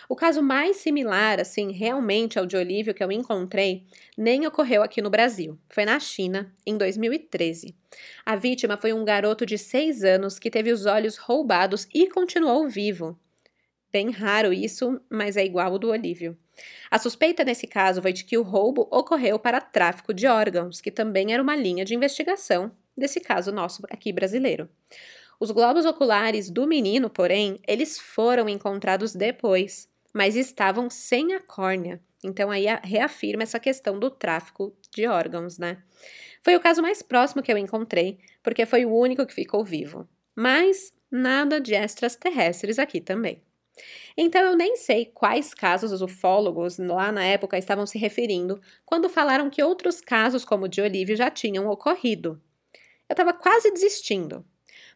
[0.10, 3.86] O caso mais similar, assim, realmente ao de Olívio que eu encontrei,
[4.17, 5.56] nem ocorreu aqui no Brasil.
[5.69, 7.76] Foi na China, em 2013.
[8.26, 12.67] A vítima foi um garoto de 6 anos que teve os olhos roubados e continuou
[12.67, 13.19] vivo.
[13.91, 16.36] Bem raro isso, mas é igual ao do Olívio.
[16.89, 20.89] A suspeita nesse caso foi de que o roubo ocorreu para tráfico de órgãos, que
[20.89, 24.67] também era uma linha de investigação desse caso nosso aqui brasileiro.
[25.39, 32.02] Os globos oculares do menino, porém, eles foram encontrados depois, mas estavam sem a córnea.
[32.24, 35.82] Então aí reafirma essa questão do tráfico de órgãos, né?
[36.43, 40.08] Foi o caso mais próximo que eu encontrei, porque foi o único que ficou vivo.
[40.36, 43.41] Mas nada de extraterrestres aqui também.
[44.17, 49.10] Então eu nem sei quais casos os ufólogos lá na época estavam se referindo quando
[49.10, 52.41] falaram que outros casos como o de Olívio já tinham ocorrido.
[53.08, 54.45] Eu estava quase desistindo.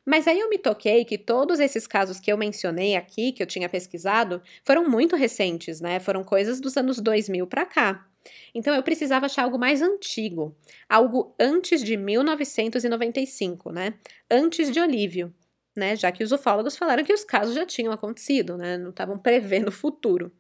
[0.06, 3.48] Mas aí eu me toquei que todos esses casos que eu mencionei aqui, que eu
[3.48, 6.00] tinha pesquisado, foram muito recentes, né?
[6.00, 8.06] Foram coisas dos anos 2000 para cá.
[8.54, 10.56] Então eu precisava achar algo mais antigo,
[10.90, 13.94] algo antes de 1995, né?
[14.30, 15.34] Antes de Olívio,
[15.76, 15.96] né?
[15.96, 18.78] Já que os ufólogos falaram que os casos já tinham acontecido, né?
[18.78, 20.32] Não estavam prevendo o futuro.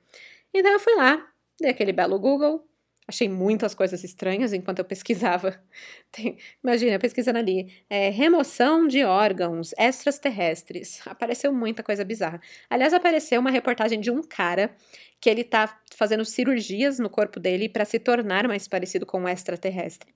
[0.54, 1.28] Então eu fui lá,
[1.60, 2.67] dei aquele belo Google,
[3.07, 5.59] Achei muitas coisas estranhas enquanto eu pesquisava.
[6.11, 11.01] Tem, imagina, pesquisando ali, é, remoção de órgãos extraterrestres.
[11.05, 12.39] Apareceu muita coisa bizarra.
[12.69, 14.75] Aliás, apareceu uma reportagem de um cara
[15.19, 19.27] que ele tá fazendo cirurgias no corpo dele para se tornar mais parecido com um
[19.27, 20.13] extraterrestre.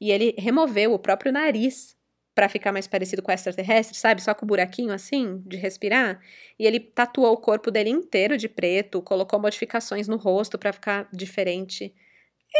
[0.00, 1.96] E ele removeu o próprio nariz
[2.34, 4.22] para ficar mais parecido com extraterrestre, sabe?
[4.22, 6.20] Só com o buraquinho assim, de respirar.
[6.58, 11.08] E ele tatuou o corpo dele inteiro de preto, colocou modificações no rosto para ficar
[11.12, 11.94] diferente.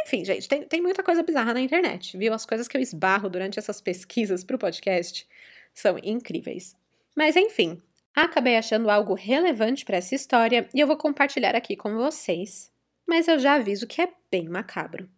[0.05, 2.33] Enfim, gente, tem, tem muita coisa bizarra na internet, viu?
[2.33, 5.27] As coisas que eu esbarro durante essas pesquisas pro podcast
[5.75, 6.77] são incríveis.
[7.17, 7.81] Mas enfim,
[8.15, 12.71] acabei achando algo relevante para essa história e eu vou compartilhar aqui com vocês.
[13.07, 15.09] Mas eu já aviso que é bem macabro.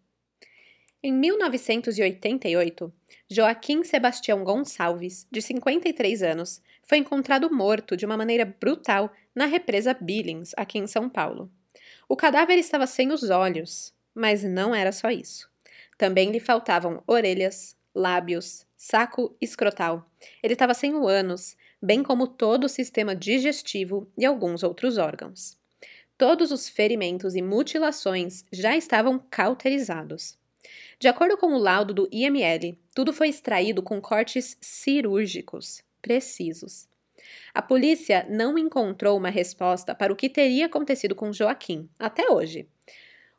[1.04, 2.92] Em 1988,
[3.28, 9.92] Joaquim Sebastião Gonçalves, de 53 anos, foi encontrado morto de uma maneira brutal na represa
[10.00, 11.50] Billings, aqui em São Paulo.
[12.08, 15.50] O cadáver estava sem os olhos, mas não era só isso.
[15.98, 20.08] Também lhe faltavam orelhas, lábios, saco escrotal.
[20.40, 25.58] Ele estava sem o ânus, bem como todo o sistema digestivo e alguns outros órgãos.
[26.16, 30.40] Todos os ferimentos e mutilações já estavam cauterizados.
[30.98, 36.88] De acordo com o laudo do IML, tudo foi extraído com cortes cirúrgicos, precisos.
[37.55, 42.68] A polícia não encontrou uma resposta para o que teria acontecido com Joaquim, até hoje.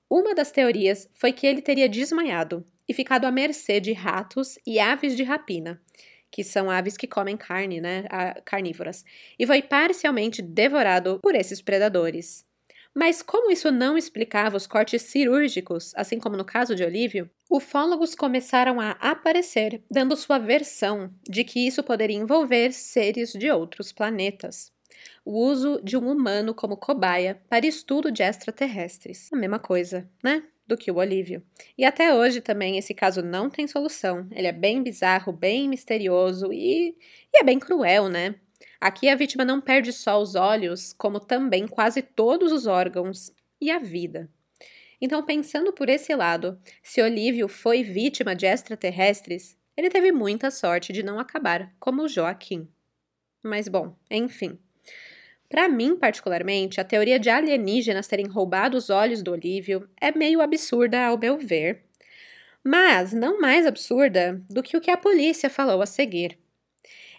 [0.10, 4.80] Uma das teorias foi que ele teria desmaiado e ficado à mercê de ratos e
[4.80, 5.82] aves de rapina,
[6.30, 8.04] que são aves que comem carne, né,
[8.46, 9.04] carnívoras,
[9.38, 12.46] e foi parcialmente devorado por esses predadores.
[12.96, 18.14] Mas como isso não explicava os cortes cirúrgicos, assim como no caso de Olívio, ufólogos
[18.14, 24.72] começaram a aparecer, dando sua versão de que isso poderia envolver seres de outros planetas.
[25.26, 29.32] O uso de um humano como cobaia para estudo de extraterrestres.
[29.34, 30.44] A mesma coisa, né?
[30.68, 31.44] Do que o Olívio.
[31.78, 34.28] E até hoje também esse caso não tem solução.
[34.32, 36.96] Ele é bem bizarro, bem misterioso e,
[37.34, 38.36] e é bem cruel, né?
[38.84, 43.72] Aqui a vítima não perde só os olhos, como também quase todos os órgãos e
[43.72, 44.30] a vida.
[45.00, 50.92] Então, pensando por esse lado, se Olívio foi vítima de extraterrestres, ele teve muita sorte
[50.92, 52.68] de não acabar como Joaquim.
[53.42, 54.60] Mas bom, enfim.
[55.48, 60.42] Para mim, particularmente, a teoria de alienígenas terem roubado os olhos do Olívio é meio
[60.42, 61.86] absurda ao meu ver.
[62.62, 66.43] Mas não mais absurda do que o que a polícia falou a seguir.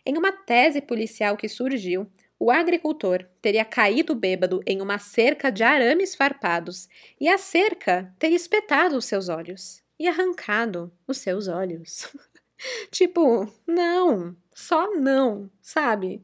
[0.07, 2.07] Em uma tese policial que surgiu,
[2.39, 6.89] o agricultor teria caído bêbado em uma cerca de arames farpados
[7.19, 12.09] e a cerca teria espetado os seus olhos e arrancado os seus olhos.
[12.91, 16.23] tipo, não, só não, sabe?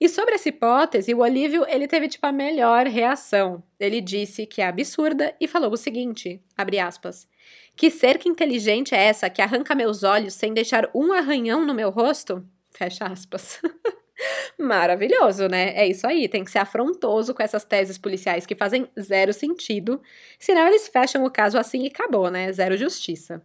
[0.00, 3.62] E sobre essa hipótese, o Olívio ele teve tipo a melhor reação.
[3.78, 7.28] Ele disse que é absurda e falou o seguinte, abre aspas,
[7.76, 11.90] que cerca inteligente é essa que arranca meus olhos sem deixar um arranhão no meu
[11.90, 12.46] rosto?
[12.70, 13.60] Fecha aspas.
[14.58, 15.74] Maravilhoso, né?
[15.76, 20.00] É isso aí, tem que ser afrontoso com essas teses policiais que fazem zero sentido,
[20.38, 22.52] senão eles fecham o caso assim e acabou, né?
[22.52, 23.42] Zero justiça.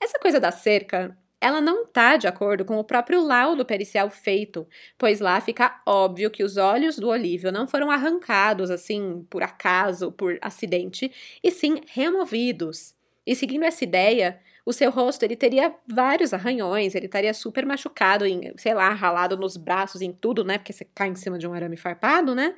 [0.00, 4.66] Essa coisa da cerca, ela não está de acordo com o próprio laudo pericial feito,
[4.98, 10.12] pois lá fica óbvio que os olhos do Olívio não foram arrancados assim por acaso,
[10.12, 11.10] por acidente,
[11.42, 12.94] e sim removidos.
[13.26, 14.40] E seguindo essa ideia,
[14.70, 19.36] o seu rosto ele teria vários arranhões, ele estaria super machucado, em, sei lá, ralado
[19.36, 20.58] nos braços, em tudo, né?
[20.58, 22.54] Porque você cai em cima de um arame farpado, né?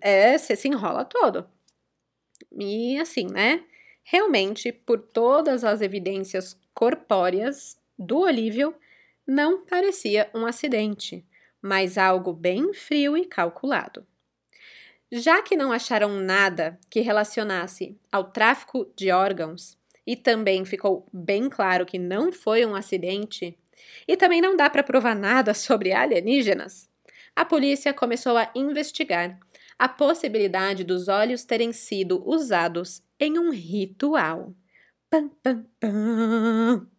[0.00, 1.46] É, você se enrola todo.
[2.52, 3.64] E assim, né?
[4.04, 8.74] Realmente, por todas as evidências corpóreas do Olívio,
[9.26, 11.24] não parecia um acidente,
[11.62, 14.06] mas algo bem frio e calculado.
[15.10, 21.48] Já que não acharam nada que relacionasse ao tráfico de órgãos, e também ficou bem
[21.48, 23.58] claro que não foi um acidente,
[24.06, 26.88] e também não dá para provar nada sobre alienígenas,
[27.36, 29.38] a polícia começou a investigar
[29.78, 34.54] a possibilidade dos olhos terem sido usados em um ritual.
[35.10, 36.93] Pam, pam, pam.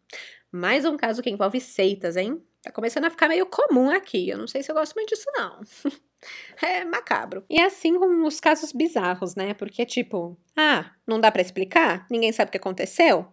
[0.56, 2.42] Mais um caso que envolve seitas, hein?
[2.62, 4.30] Tá começando a ficar meio comum aqui.
[4.30, 5.60] Eu não sei se eu gosto muito disso, não.
[6.64, 7.44] é macabro.
[7.50, 9.54] E assim com os casos bizarros, né?
[9.54, 12.08] Porque, tipo, ah, não dá para explicar?
[12.10, 13.28] Ninguém sabe o que aconteceu?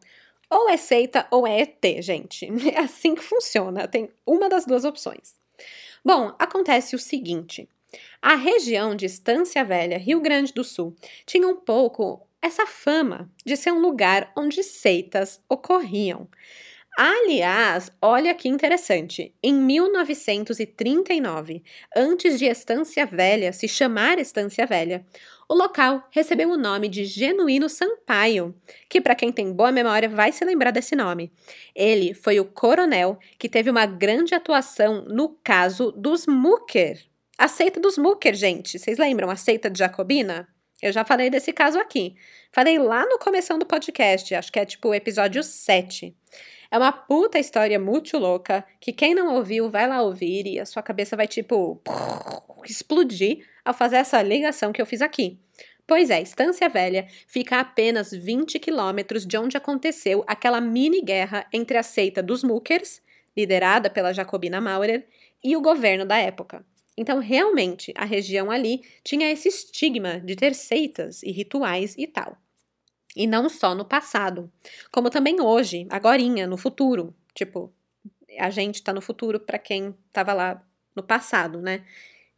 [0.51, 2.49] Ou é seita ou é ET, gente.
[2.75, 3.87] É assim que funciona.
[3.87, 5.37] Tem uma das duas opções.
[6.05, 7.69] Bom, acontece o seguinte.
[8.21, 13.57] A região de Estância Velha, Rio Grande do Sul, tinha um pouco essa fama de
[13.57, 16.29] ser um lugar onde seitas ocorriam.
[16.97, 19.35] Aliás, olha que interessante.
[19.43, 21.63] Em 1939,
[21.97, 25.07] antes de Estância Velha se chamar Estância Velha,
[25.49, 28.55] o local recebeu o nome de Genuíno Sampaio,
[28.91, 31.33] que para quem tem boa memória vai se lembrar desse nome.
[31.75, 37.03] Ele foi o coronel que teve uma grande atuação no caso dos Mucker.
[37.39, 38.79] A seita dos Mucker, gente.
[38.79, 40.47] Vocês lembram a seita de Jacobina?
[40.83, 42.17] Eu já falei desse caso aqui.
[42.53, 46.15] Falei lá no começo do podcast, acho que é tipo o episódio 7.
[46.73, 50.65] É uma puta história muito louca que quem não ouviu vai lá ouvir e a
[50.65, 51.79] sua cabeça vai tipo
[52.65, 55.39] explodir ao fazer essa ligação que eu fiz aqui.
[55.87, 61.47] Pois é, Estância Velha fica a apenas 20 quilômetros de onde aconteceu aquela mini guerra
[61.53, 63.03] entre a seita dos Muckers,
[63.37, 65.07] liderada pela Jacobina Maurer,
[65.45, 66.65] e o governo da época.
[66.97, 72.39] Então, realmente, a região ali tinha esse estigma de ter seitas e rituais e tal.
[73.15, 74.51] E não só no passado,
[74.91, 77.15] como também hoje, agorinha, no futuro.
[77.35, 77.73] Tipo,
[78.39, 80.63] a gente está no futuro para quem estava lá
[80.95, 81.85] no passado, né?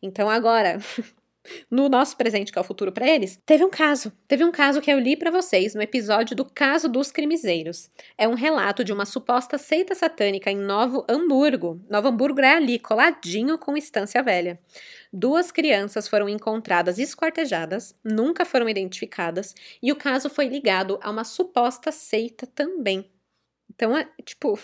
[0.03, 0.79] Então agora,
[1.70, 4.12] no nosso presente, que é o futuro para eles, teve um caso.
[4.27, 7.91] Teve um caso que eu li para vocês no episódio do Caso dos Crimizeiros.
[8.16, 11.81] É um relato de uma suposta seita satânica em Novo Hamburgo.
[11.89, 14.59] Novo Hamburgo é ali, coladinho com Estância Velha.
[15.16, 21.22] Duas crianças foram encontradas esquartejadas, nunca foram identificadas, e o caso foi ligado a uma
[21.22, 23.08] suposta seita também.
[23.72, 24.58] Então, é, tipo,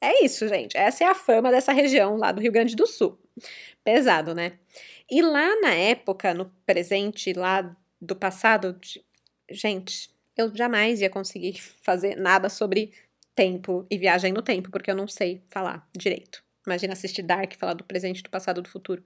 [0.00, 0.74] é isso, gente.
[0.74, 3.20] Essa é a fama dessa região lá do Rio Grande do Sul.
[3.84, 4.58] Pesado, né?
[5.10, 8.80] E lá na época, no presente, lá do passado,
[9.50, 12.94] gente, eu jamais ia conseguir fazer nada sobre
[13.34, 16.42] tempo e viagem no tempo, porque eu não sei falar direito.
[16.66, 19.04] Imagina assistir Dark, falar do presente, do passado, do futuro.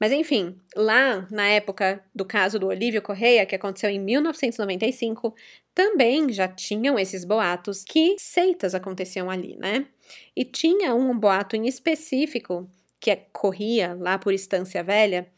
[0.00, 5.34] Mas enfim, lá na época do caso do Olívio Correia, que aconteceu em 1995,
[5.74, 9.86] também já tinham esses boatos que seitas aconteciam ali, né?
[10.34, 12.66] E tinha um boato em específico
[12.98, 15.30] que corria lá por Estância Velha,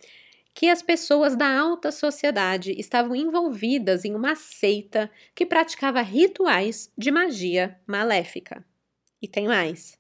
[0.54, 7.10] que as pessoas da alta sociedade estavam envolvidas em uma seita que praticava rituais de
[7.10, 8.64] magia maléfica.
[9.20, 9.98] E tem mais.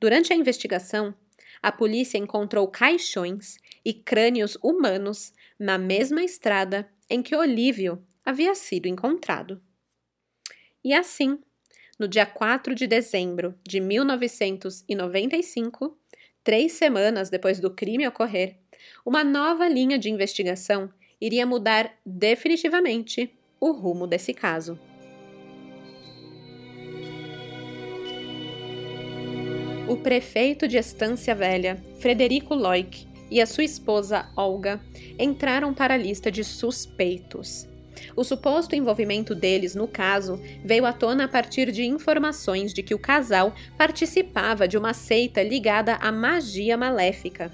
[0.00, 1.14] Durante a investigação,
[1.62, 3.58] a polícia encontrou caixões
[3.88, 9.62] e crânios humanos na mesma estrada em que Olívio havia sido encontrado.
[10.84, 11.38] E assim,
[11.98, 15.98] no dia 4 de dezembro de 1995,
[16.44, 18.58] três semanas depois do crime ocorrer,
[19.06, 24.78] uma nova linha de investigação iria mudar definitivamente o rumo desse caso.
[29.88, 34.80] O prefeito de Estância Velha, Frederico Loic, e a sua esposa Olga
[35.18, 37.68] entraram para a lista de suspeitos.
[38.14, 42.94] O suposto envolvimento deles no caso veio à tona a partir de informações de que
[42.94, 47.52] o casal participava de uma seita ligada à magia maléfica.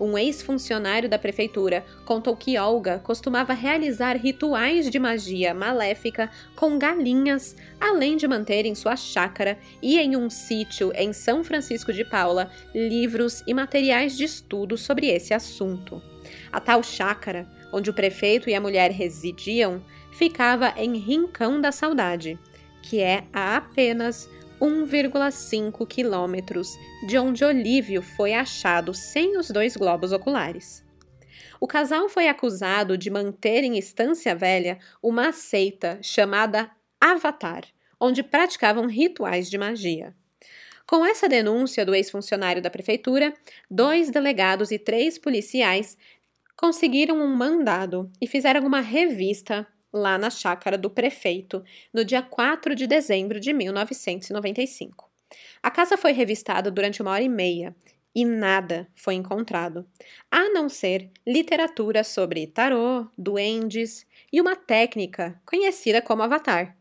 [0.00, 7.56] Um ex-funcionário da prefeitura, contou que Olga costumava realizar rituais de magia maléfica com galinhas,
[7.80, 12.50] além de manter em sua chácara e em um sítio em São Francisco de Paula
[12.74, 16.02] livros e materiais de estudo sobre esse assunto.
[16.52, 22.38] A tal chácara, onde o prefeito e a mulher residiam, ficava em Rincão da Saudade,
[22.82, 24.28] que é a apenas
[24.60, 26.76] 1,5 quilômetros
[27.06, 30.84] de onde Olívio foi achado sem os dois globos oculares.
[31.60, 37.64] O casal foi acusado de manter em Estância Velha uma seita chamada Avatar,
[38.00, 40.14] onde praticavam rituais de magia.
[40.86, 43.34] Com essa denúncia do ex-funcionário da prefeitura,
[43.70, 45.98] dois delegados e três policiais
[46.56, 49.66] conseguiram um mandado e fizeram uma revista
[49.96, 55.10] lá na chácara do prefeito, no dia 4 de dezembro de 1995.
[55.62, 57.74] A casa foi revistada durante uma hora e meia
[58.14, 59.86] e nada foi encontrado,
[60.30, 66.74] a não ser literatura sobre tarô, duendes e uma técnica conhecida como avatar.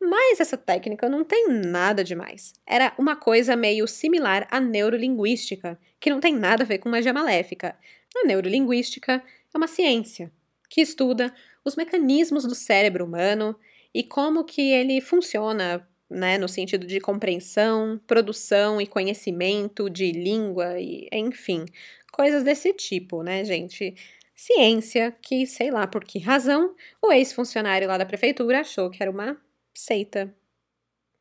[0.00, 2.52] Mas essa técnica não tem nada demais.
[2.64, 7.12] Era uma coisa meio similar à neurolinguística, que não tem nada a ver com magia
[7.12, 7.76] maléfica.
[8.16, 9.20] A neurolinguística
[9.52, 10.30] é uma ciência
[10.68, 11.34] que estuda
[11.68, 13.54] os mecanismos do cérebro humano
[13.94, 20.80] e como que ele funciona, né, no sentido de compreensão, produção e conhecimento de língua
[20.80, 21.64] e, enfim,
[22.12, 23.94] coisas desse tipo, né, gente?
[24.34, 29.10] Ciência que, sei lá por que razão, o ex-funcionário lá da prefeitura achou que era
[29.10, 29.36] uma
[29.74, 30.34] seita.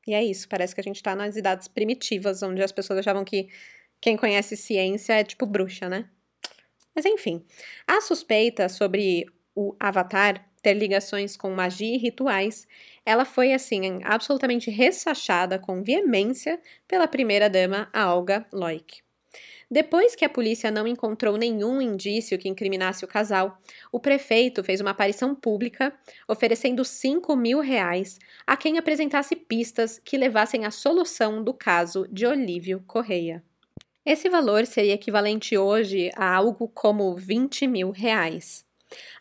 [0.07, 3.25] E é isso, parece que a gente tá nas idades primitivas, onde as pessoas achavam
[3.25, 3.49] que
[3.99, 6.09] quem conhece ciência é tipo bruxa, né?
[6.95, 7.45] Mas enfim,
[7.85, 9.25] a suspeita sobre
[9.57, 12.67] o Avatar ter ligações com magia e rituais,
[13.03, 19.01] ela foi assim absolutamente ressachada com veemência pela primeira-dama Olga Loic.
[19.69, 23.59] Depois que a polícia não encontrou nenhum indício que incriminasse o casal,
[23.91, 25.91] o prefeito fez uma aparição pública
[26.27, 32.27] oferecendo 5 mil reais a quem apresentasse pistas que levassem à solução do caso de
[32.27, 33.43] Olívio Correia.
[34.05, 38.66] Esse valor seria equivalente hoje a algo como 20 mil reais.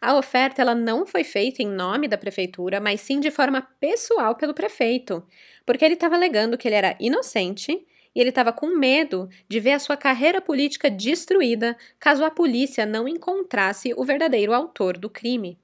[0.00, 4.36] A oferta ela não foi feita em nome da prefeitura, mas sim de forma pessoal
[4.36, 5.26] pelo prefeito,
[5.64, 7.72] porque ele estava alegando que ele era inocente
[8.14, 12.86] e ele estava com medo de ver a sua carreira política destruída caso a polícia
[12.86, 15.58] não encontrasse o verdadeiro autor do crime.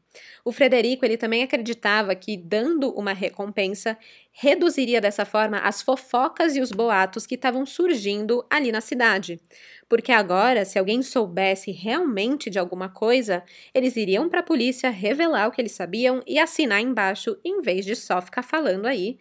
[0.44, 3.96] O Frederico ele também acreditava que, dando uma recompensa,
[4.32, 9.40] reduziria dessa forma as fofocas e os boatos que estavam surgindo ali na cidade.
[9.88, 13.42] Porque agora, se alguém soubesse realmente de alguma coisa,
[13.74, 17.84] eles iriam para a polícia revelar o que eles sabiam e assinar embaixo, em vez
[17.84, 19.18] de só ficar falando aí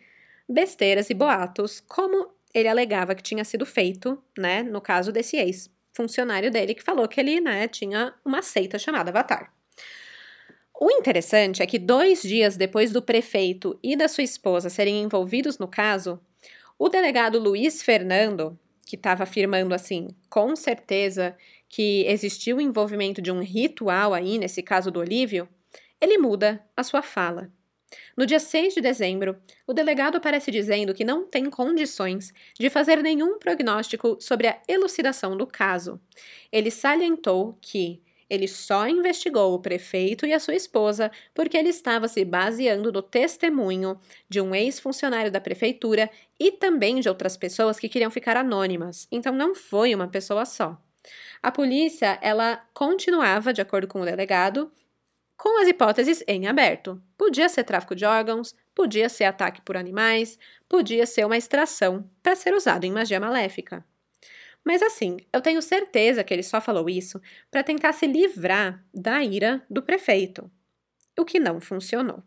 [0.47, 6.51] besteiras e boatos, como ele alegava que tinha sido feito, né, no caso desse ex-funcionário
[6.51, 9.53] dele que falou que ele, né, tinha uma seita chamada Avatar.
[10.83, 15.59] O interessante é que dois dias depois do prefeito e da sua esposa serem envolvidos
[15.59, 16.19] no caso,
[16.75, 21.37] o delegado Luiz Fernando, que estava afirmando assim, com certeza
[21.69, 25.47] que existiu o envolvimento de um ritual aí nesse caso do Olívio,
[26.01, 27.51] ele muda a sua fala.
[28.17, 33.03] No dia 6 de dezembro, o delegado aparece dizendo que não tem condições de fazer
[33.03, 36.01] nenhum prognóstico sobre a elucidação do caso.
[36.51, 38.01] Ele salientou que
[38.31, 43.01] ele só investigou o prefeito e a sua esposa porque ele estava se baseando no
[43.01, 46.09] testemunho de um ex-funcionário da prefeitura
[46.39, 49.05] e também de outras pessoas que queriam ficar anônimas.
[49.11, 50.81] Então não foi uma pessoa só.
[51.43, 54.71] A polícia, ela continuava, de acordo com o delegado,
[55.35, 57.01] com as hipóteses em aberto.
[57.17, 62.35] Podia ser tráfico de órgãos, podia ser ataque por animais, podia ser uma extração para
[62.35, 63.83] ser usado em magia maléfica.
[64.63, 69.23] Mas assim, eu tenho certeza que ele só falou isso para tentar se livrar da
[69.23, 70.49] ira do prefeito,
[71.17, 72.23] o que não funcionou.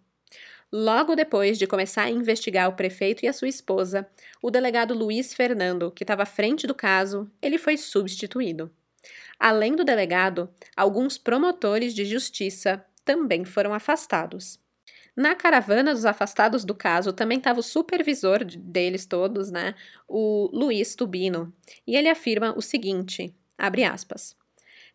[0.72, 4.08] Logo depois de começar a investigar o prefeito e a sua esposa,
[4.42, 8.68] o delegado Luiz Fernando, que estava à frente do caso, ele foi substituído.
[9.38, 14.58] Além do delegado, alguns promotores de justiça também foram afastados.
[15.16, 19.74] Na caravana dos afastados do caso também estava o supervisor deles todos, né?
[20.08, 21.52] O Luiz Tubino.
[21.86, 24.36] E ele afirma o seguinte: abre aspas.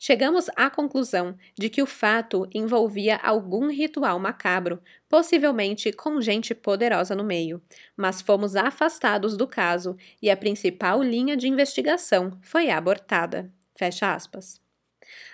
[0.01, 7.13] Chegamos à conclusão de que o fato envolvia algum ritual macabro, possivelmente com gente poderosa
[7.13, 7.61] no meio,
[7.97, 13.51] mas fomos afastados do caso e a principal linha de investigação foi abortada.
[13.75, 14.61] Fecha aspas.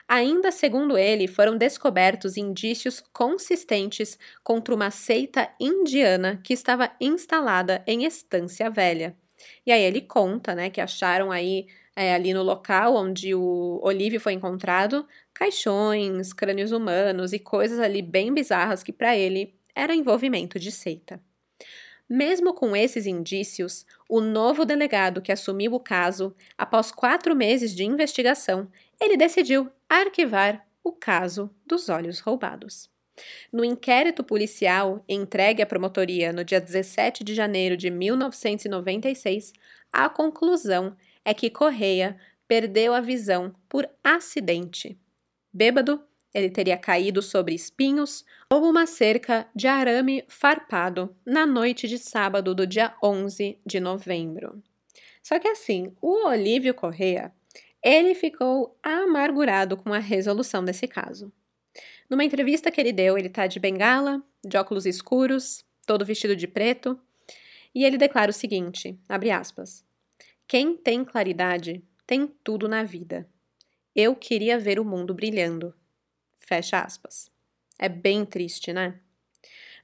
[0.07, 8.03] Ainda segundo ele, foram descobertos indícios consistentes contra uma seita indiana que estava instalada em
[8.05, 9.15] Estância Velha.
[9.65, 14.19] E aí ele conta, né, que acharam aí é, ali no local onde o Olívio
[14.19, 20.59] foi encontrado caixões, crânios humanos e coisas ali bem bizarras que para ele era envolvimento
[20.59, 21.21] de seita.
[22.07, 27.84] Mesmo com esses indícios, o novo delegado que assumiu o caso, após quatro meses de
[27.84, 28.69] investigação,
[29.00, 32.89] ele decidiu arquivar o caso dos olhos roubados.
[33.52, 39.54] No inquérito policial entregue à promotoria no dia 17 de janeiro de 1996,
[39.91, 42.18] a conclusão é que Correia
[42.48, 45.00] perdeu a visão por acidente.
[45.52, 51.98] Bêbado, ele teria caído sobre espinhos ou uma cerca de arame farpado na noite de
[51.98, 54.62] sábado do dia 11 de novembro.
[55.24, 57.34] Só que assim, o Olívio Correia,
[57.86, 61.31] ele ficou amargurado com a resolução desse caso.
[62.09, 66.47] Numa entrevista que ele deu, ele tá de bengala, de óculos escuros, todo vestido de
[66.47, 66.99] preto,
[67.75, 69.86] e ele declara o seguinte, abre aspas:
[70.47, 73.29] Quem tem claridade tem tudo na vida.
[73.95, 75.73] Eu queria ver o mundo brilhando.
[76.38, 77.29] Fecha aspas.
[77.77, 78.99] É bem triste, né?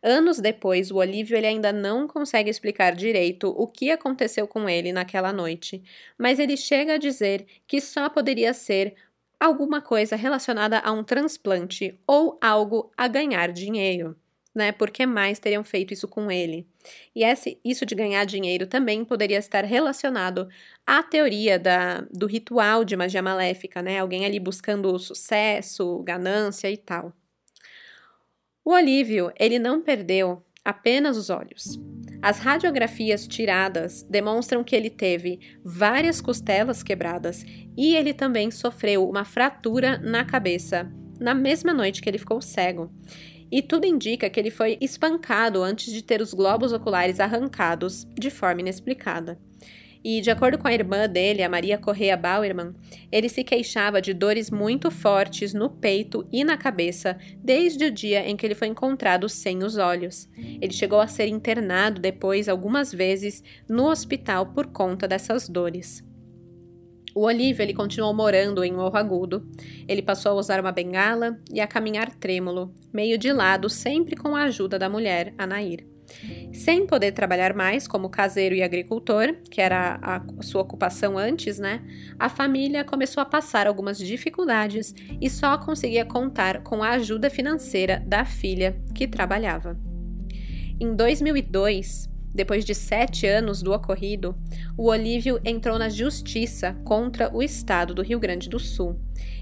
[0.03, 4.91] Anos depois, o Olívio ele ainda não consegue explicar direito o que aconteceu com ele
[4.91, 5.83] naquela noite,
[6.17, 8.95] mas ele chega a dizer que só poderia ser
[9.39, 14.15] alguma coisa relacionada a um transplante ou algo a ganhar dinheiro,
[14.55, 14.71] né?
[14.71, 16.67] Porque mais teriam feito isso com ele.
[17.15, 20.49] E esse, isso de ganhar dinheiro também poderia estar relacionado
[20.85, 23.99] à teoria da, do ritual de magia maléfica, né?
[23.99, 27.13] Alguém ali buscando sucesso, ganância e tal.
[28.63, 31.79] O Olívio, ele não perdeu apenas os olhos.
[32.21, 37.43] As radiografias tiradas demonstram que ele teve várias costelas quebradas
[37.75, 42.91] e ele também sofreu uma fratura na cabeça na mesma noite que ele ficou cego.
[43.51, 48.29] E tudo indica que ele foi espancado antes de ter os globos oculares arrancados de
[48.29, 49.39] forma inexplicada.
[50.03, 52.73] E, de acordo com a irmã dele, a Maria Correia Bauerman,
[53.11, 58.27] ele se queixava de dores muito fortes no peito e na cabeça desde o dia
[58.27, 60.27] em que ele foi encontrado sem os olhos.
[60.35, 66.03] Ele chegou a ser internado depois algumas vezes no hospital por conta dessas dores.
[67.13, 69.45] O Olívio ele continuou morando em Morro Agudo.
[69.85, 74.33] Ele passou a usar uma bengala e a caminhar trêmulo, meio de lado, sempre com
[74.33, 75.90] a ajuda da mulher, Anair.
[76.53, 81.81] Sem poder trabalhar mais como caseiro e agricultor, que era a sua ocupação antes, né?
[82.19, 88.03] A família começou a passar algumas dificuldades e só conseguia contar com a ajuda financeira
[88.05, 89.79] da filha que trabalhava.
[90.79, 94.35] Em 2002, depois de sete anos do ocorrido,
[94.77, 98.99] o Olívio entrou na justiça contra o estado do Rio Grande do Sul.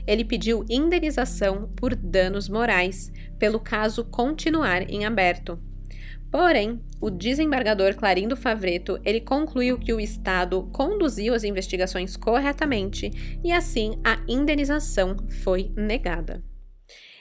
[0.07, 5.59] Ele pediu indenização por danos morais, pelo caso continuar em aberto.
[6.31, 13.09] Porém, o desembargador Clarindo Favreto, ele concluiu que o Estado conduziu as investigações corretamente
[13.43, 16.43] e assim a indenização foi negada.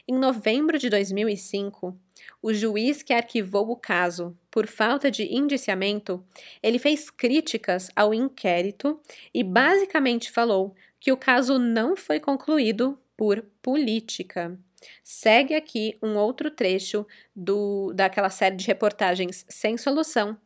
[0.06, 1.98] Em novembro de 2005,
[2.42, 6.22] o juiz que arquivou o caso por falta de indiciamento,
[6.62, 9.00] ele fez críticas ao inquérito
[9.32, 14.58] e basicamente falou que o caso não foi concluído por política.
[15.02, 20.36] Segue aqui um outro trecho do, daquela série de reportagens sem solução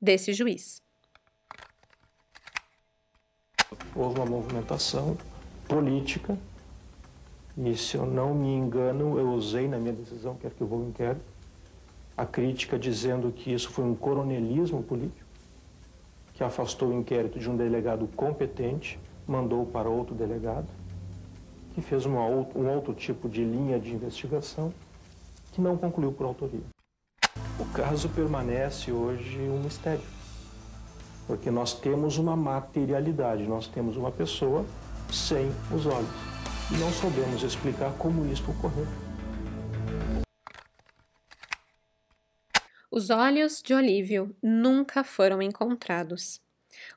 [0.00, 0.82] desse juiz.
[3.94, 5.16] Houve uma movimentação
[5.68, 6.38] política
[7.56, 11.34] e, se eu não me engano, eu usei na minha decisão que arquivou o inquérito
[12.16, 15.28] a crítica dizendo que isso foi um coronelismo político,
[16.32, 20.66] que afastou o inquérito de um delegado competente, mandou para outro delegado
[21.74, 24.72] que fez uma, um outro tipo de linha de investigação
[25.52, 26.64] que não concluiu por autoria.
[27.58, 30.04] O caso permanece hoje um mistério,
[31.26, 34.64] porque nós temos uma materialidade, nós temos uma pessoa
[35.12, 36.08] sem os olhos
[36.72, 38.86] e não soubemos explicar como isso ocorreu.
[42.90, 46.40] Os olhos de Olívio nunca foram encontrados.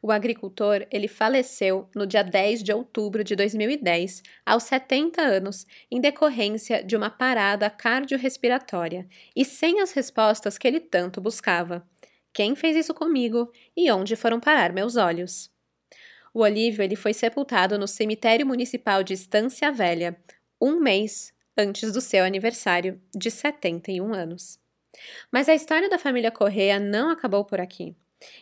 [0.01, 5.99] O agricultor, ele faleceu no dia 10 de outubro de 2010, aos 70 anos, em
[5.99, 11.87] decorrência de uma parada cardiorrespiratória e sem as respostas que ele tanto buscava.
[12.33, 15.49] Quem fez isso comigo e onde foram parar meus olhos?
[16.33, 20.15] O Olívio ele foi sepultado no cemitério municipal de Estância Velha,
[20.61, 24.59] um mês antes do seu aniversário de 71 anos.
[25.31, 27.95] Mas a história da família Correa não acabou por aqui.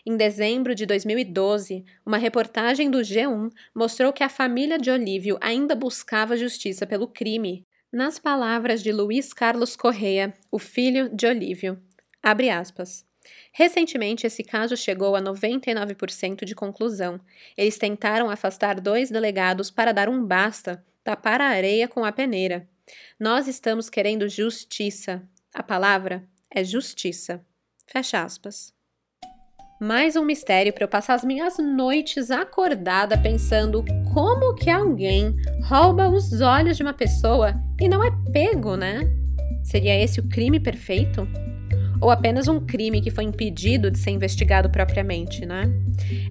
[0.05, 5.75] Em dezembro de 2012, uma reportagem do G1 mostrou que a família de Olívio ainda
[5.75, 7.65] buscava justiça pelo crime.
[7.91, 11.81] Nas palavras de Luiz Carlos Correia, o filho de Olívio,
[12.21, 13.05] abre aspas.
[13.51, 17.19] Recentemente, esse caso chegou a 99% de conclusão.
[17.57, 22.67] Eles tentaram afastar dois delegados para dar um basta, tapar a areia com a peneira.
[23.19, 25.23] Nós estamos querendo justiça.
[25.53, 27.43] A palavra é justiça.
[27.87, 28.74] Fecha aspas.
[29.85, 35.31] Mais um mistério para eu passar as minhas noites acordada pensando como que alguém
[35.63, 39.01] rouba os olhos de uma pessoa e não é pego, né?
[39.63, 41.27] Seria esse o crime perfeito?
[42.01, 45.71] Ou apenas um crime que foi impedido de ser investigado propriamente, né?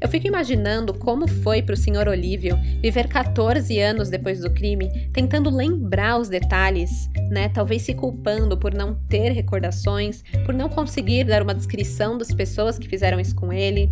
[0.00, 2.08] Eu fico imaginando como foi para o Sr.
[2.08, 7.48] Olívio viver 14 anos depois do crime, tentando lembrar os detalhes, né?
[7.48, 12.78] Talvez se culpando por não ter recordações, por não conseguir dar uma descrição das pessoas
[12.78, 13.90] que fizeram isso com ele.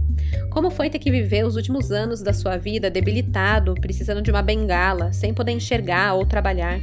[0.50, 4.42] Como foi ter que viver os últimos anos da sua vida debilitado, precisando de uma
[4.42, 6.80] bengala, sem poder enxergar ou trabalhar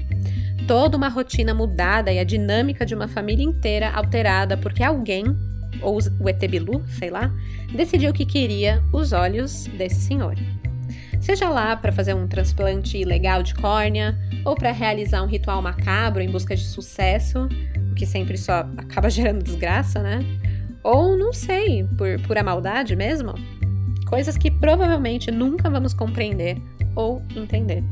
[0.67, 5.25] toda uma rotina mudada e a dinâmica de uma família inteira alterada porque alguém,
[5.81, 7.31] ou o ET Bilu, sei lá,
[7.73, 10.35] decidiu que queria os olhos desse senhor.
[11.21, 16.21] Seja lá para fazer um transplante ilegal de córnea, ou para realizar um ritual macabro
[16.21, 17.47] em busca de sucesso,
[17.91, 20.19] o que sempre só acaba gerando desgraça, né?
[20.81, 23.33] Ou não sei, por pura maldade mesmo?
[24.07, 26.57] Coisas que provavelmente nunca vamos compreender
[26.95, 27.83] ou entender.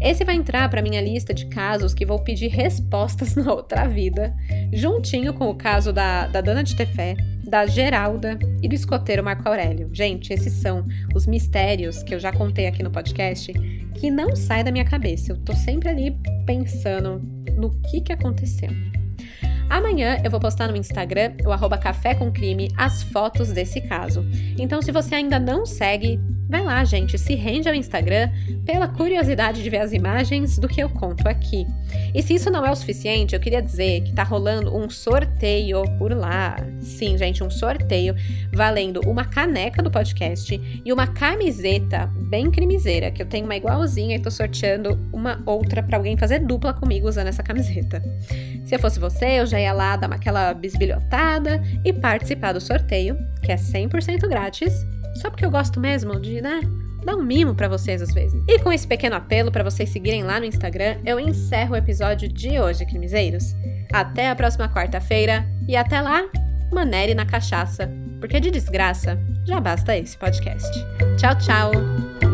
[0.00, 4.34] Esse vai entrar para minha lista de casos que vou pedir respostas na outra vida,
[4.72, 9.48] juntinho com o caso da, da Dona de Tefé, da Geralda e do escoteiro Marco
[9.48, 9.88] Aurélio.
[9.92, 10.84] Gente, esses são
[11.14, 13.52] os mistérios que eu já contei aqui no podcast
[13.94, 15.32] que não saem da minha cabeça.
[15.32, 17.20] Eu tô sempre ali pensando
[17.56, 18.68] no que, que aconteceu.
[19.68, 24.24] Amanhã eu vou postar no Instagram, o arroba Café com Crime, as fotos desse caso.
[24.56, 28.30] Então, se você ainda não segue, vai lá, gente, se rende ao Instagram
[28.64, 31.66] pela curiosidade de ver as imagens do que eu conto aqui.
[32.14, 35.82] E se isso não é o suficiente, eu queria dizer que tá rolando um sorteio
[35.98, 36.56] por lá.
[36.80, 38.14] Sim, gente, um sorteio
[38.52, 44.16] valendo uma caneca do podcast e uma camiseta bem crimiseira, que eu tenho uma igualzinha
[44.16, 48.02] e tô sorteando uma outra para alguém fazer dupla comigo usando essa camiseta.
[48.64, 53.16] Se eu fosse você, eu já ia lá dar aquela bisbilhotada e participar do sorteio,
[53.42, 54.84] que é 100% grátis,
[55.16, 56.60] só porque eu gosto mesmo de, né,
[57.04, 58.42] dar um mimo para vocês às vezes.
[58.48, 62.28] E com esse pequeno apelo para vocês seguirem lá no Instagram, eu encerro o episódio
[62.28, 63.54] de hoje, crimizeiros.
[63.92, 66.24] Até a próxima quarta-feira e até lá,
[66.72, 67.90] manere na cachaça,
[68.20, 70.68] porque de desgraça já basta esse podcast.
[71.16, 72.25] Tchau, tchau!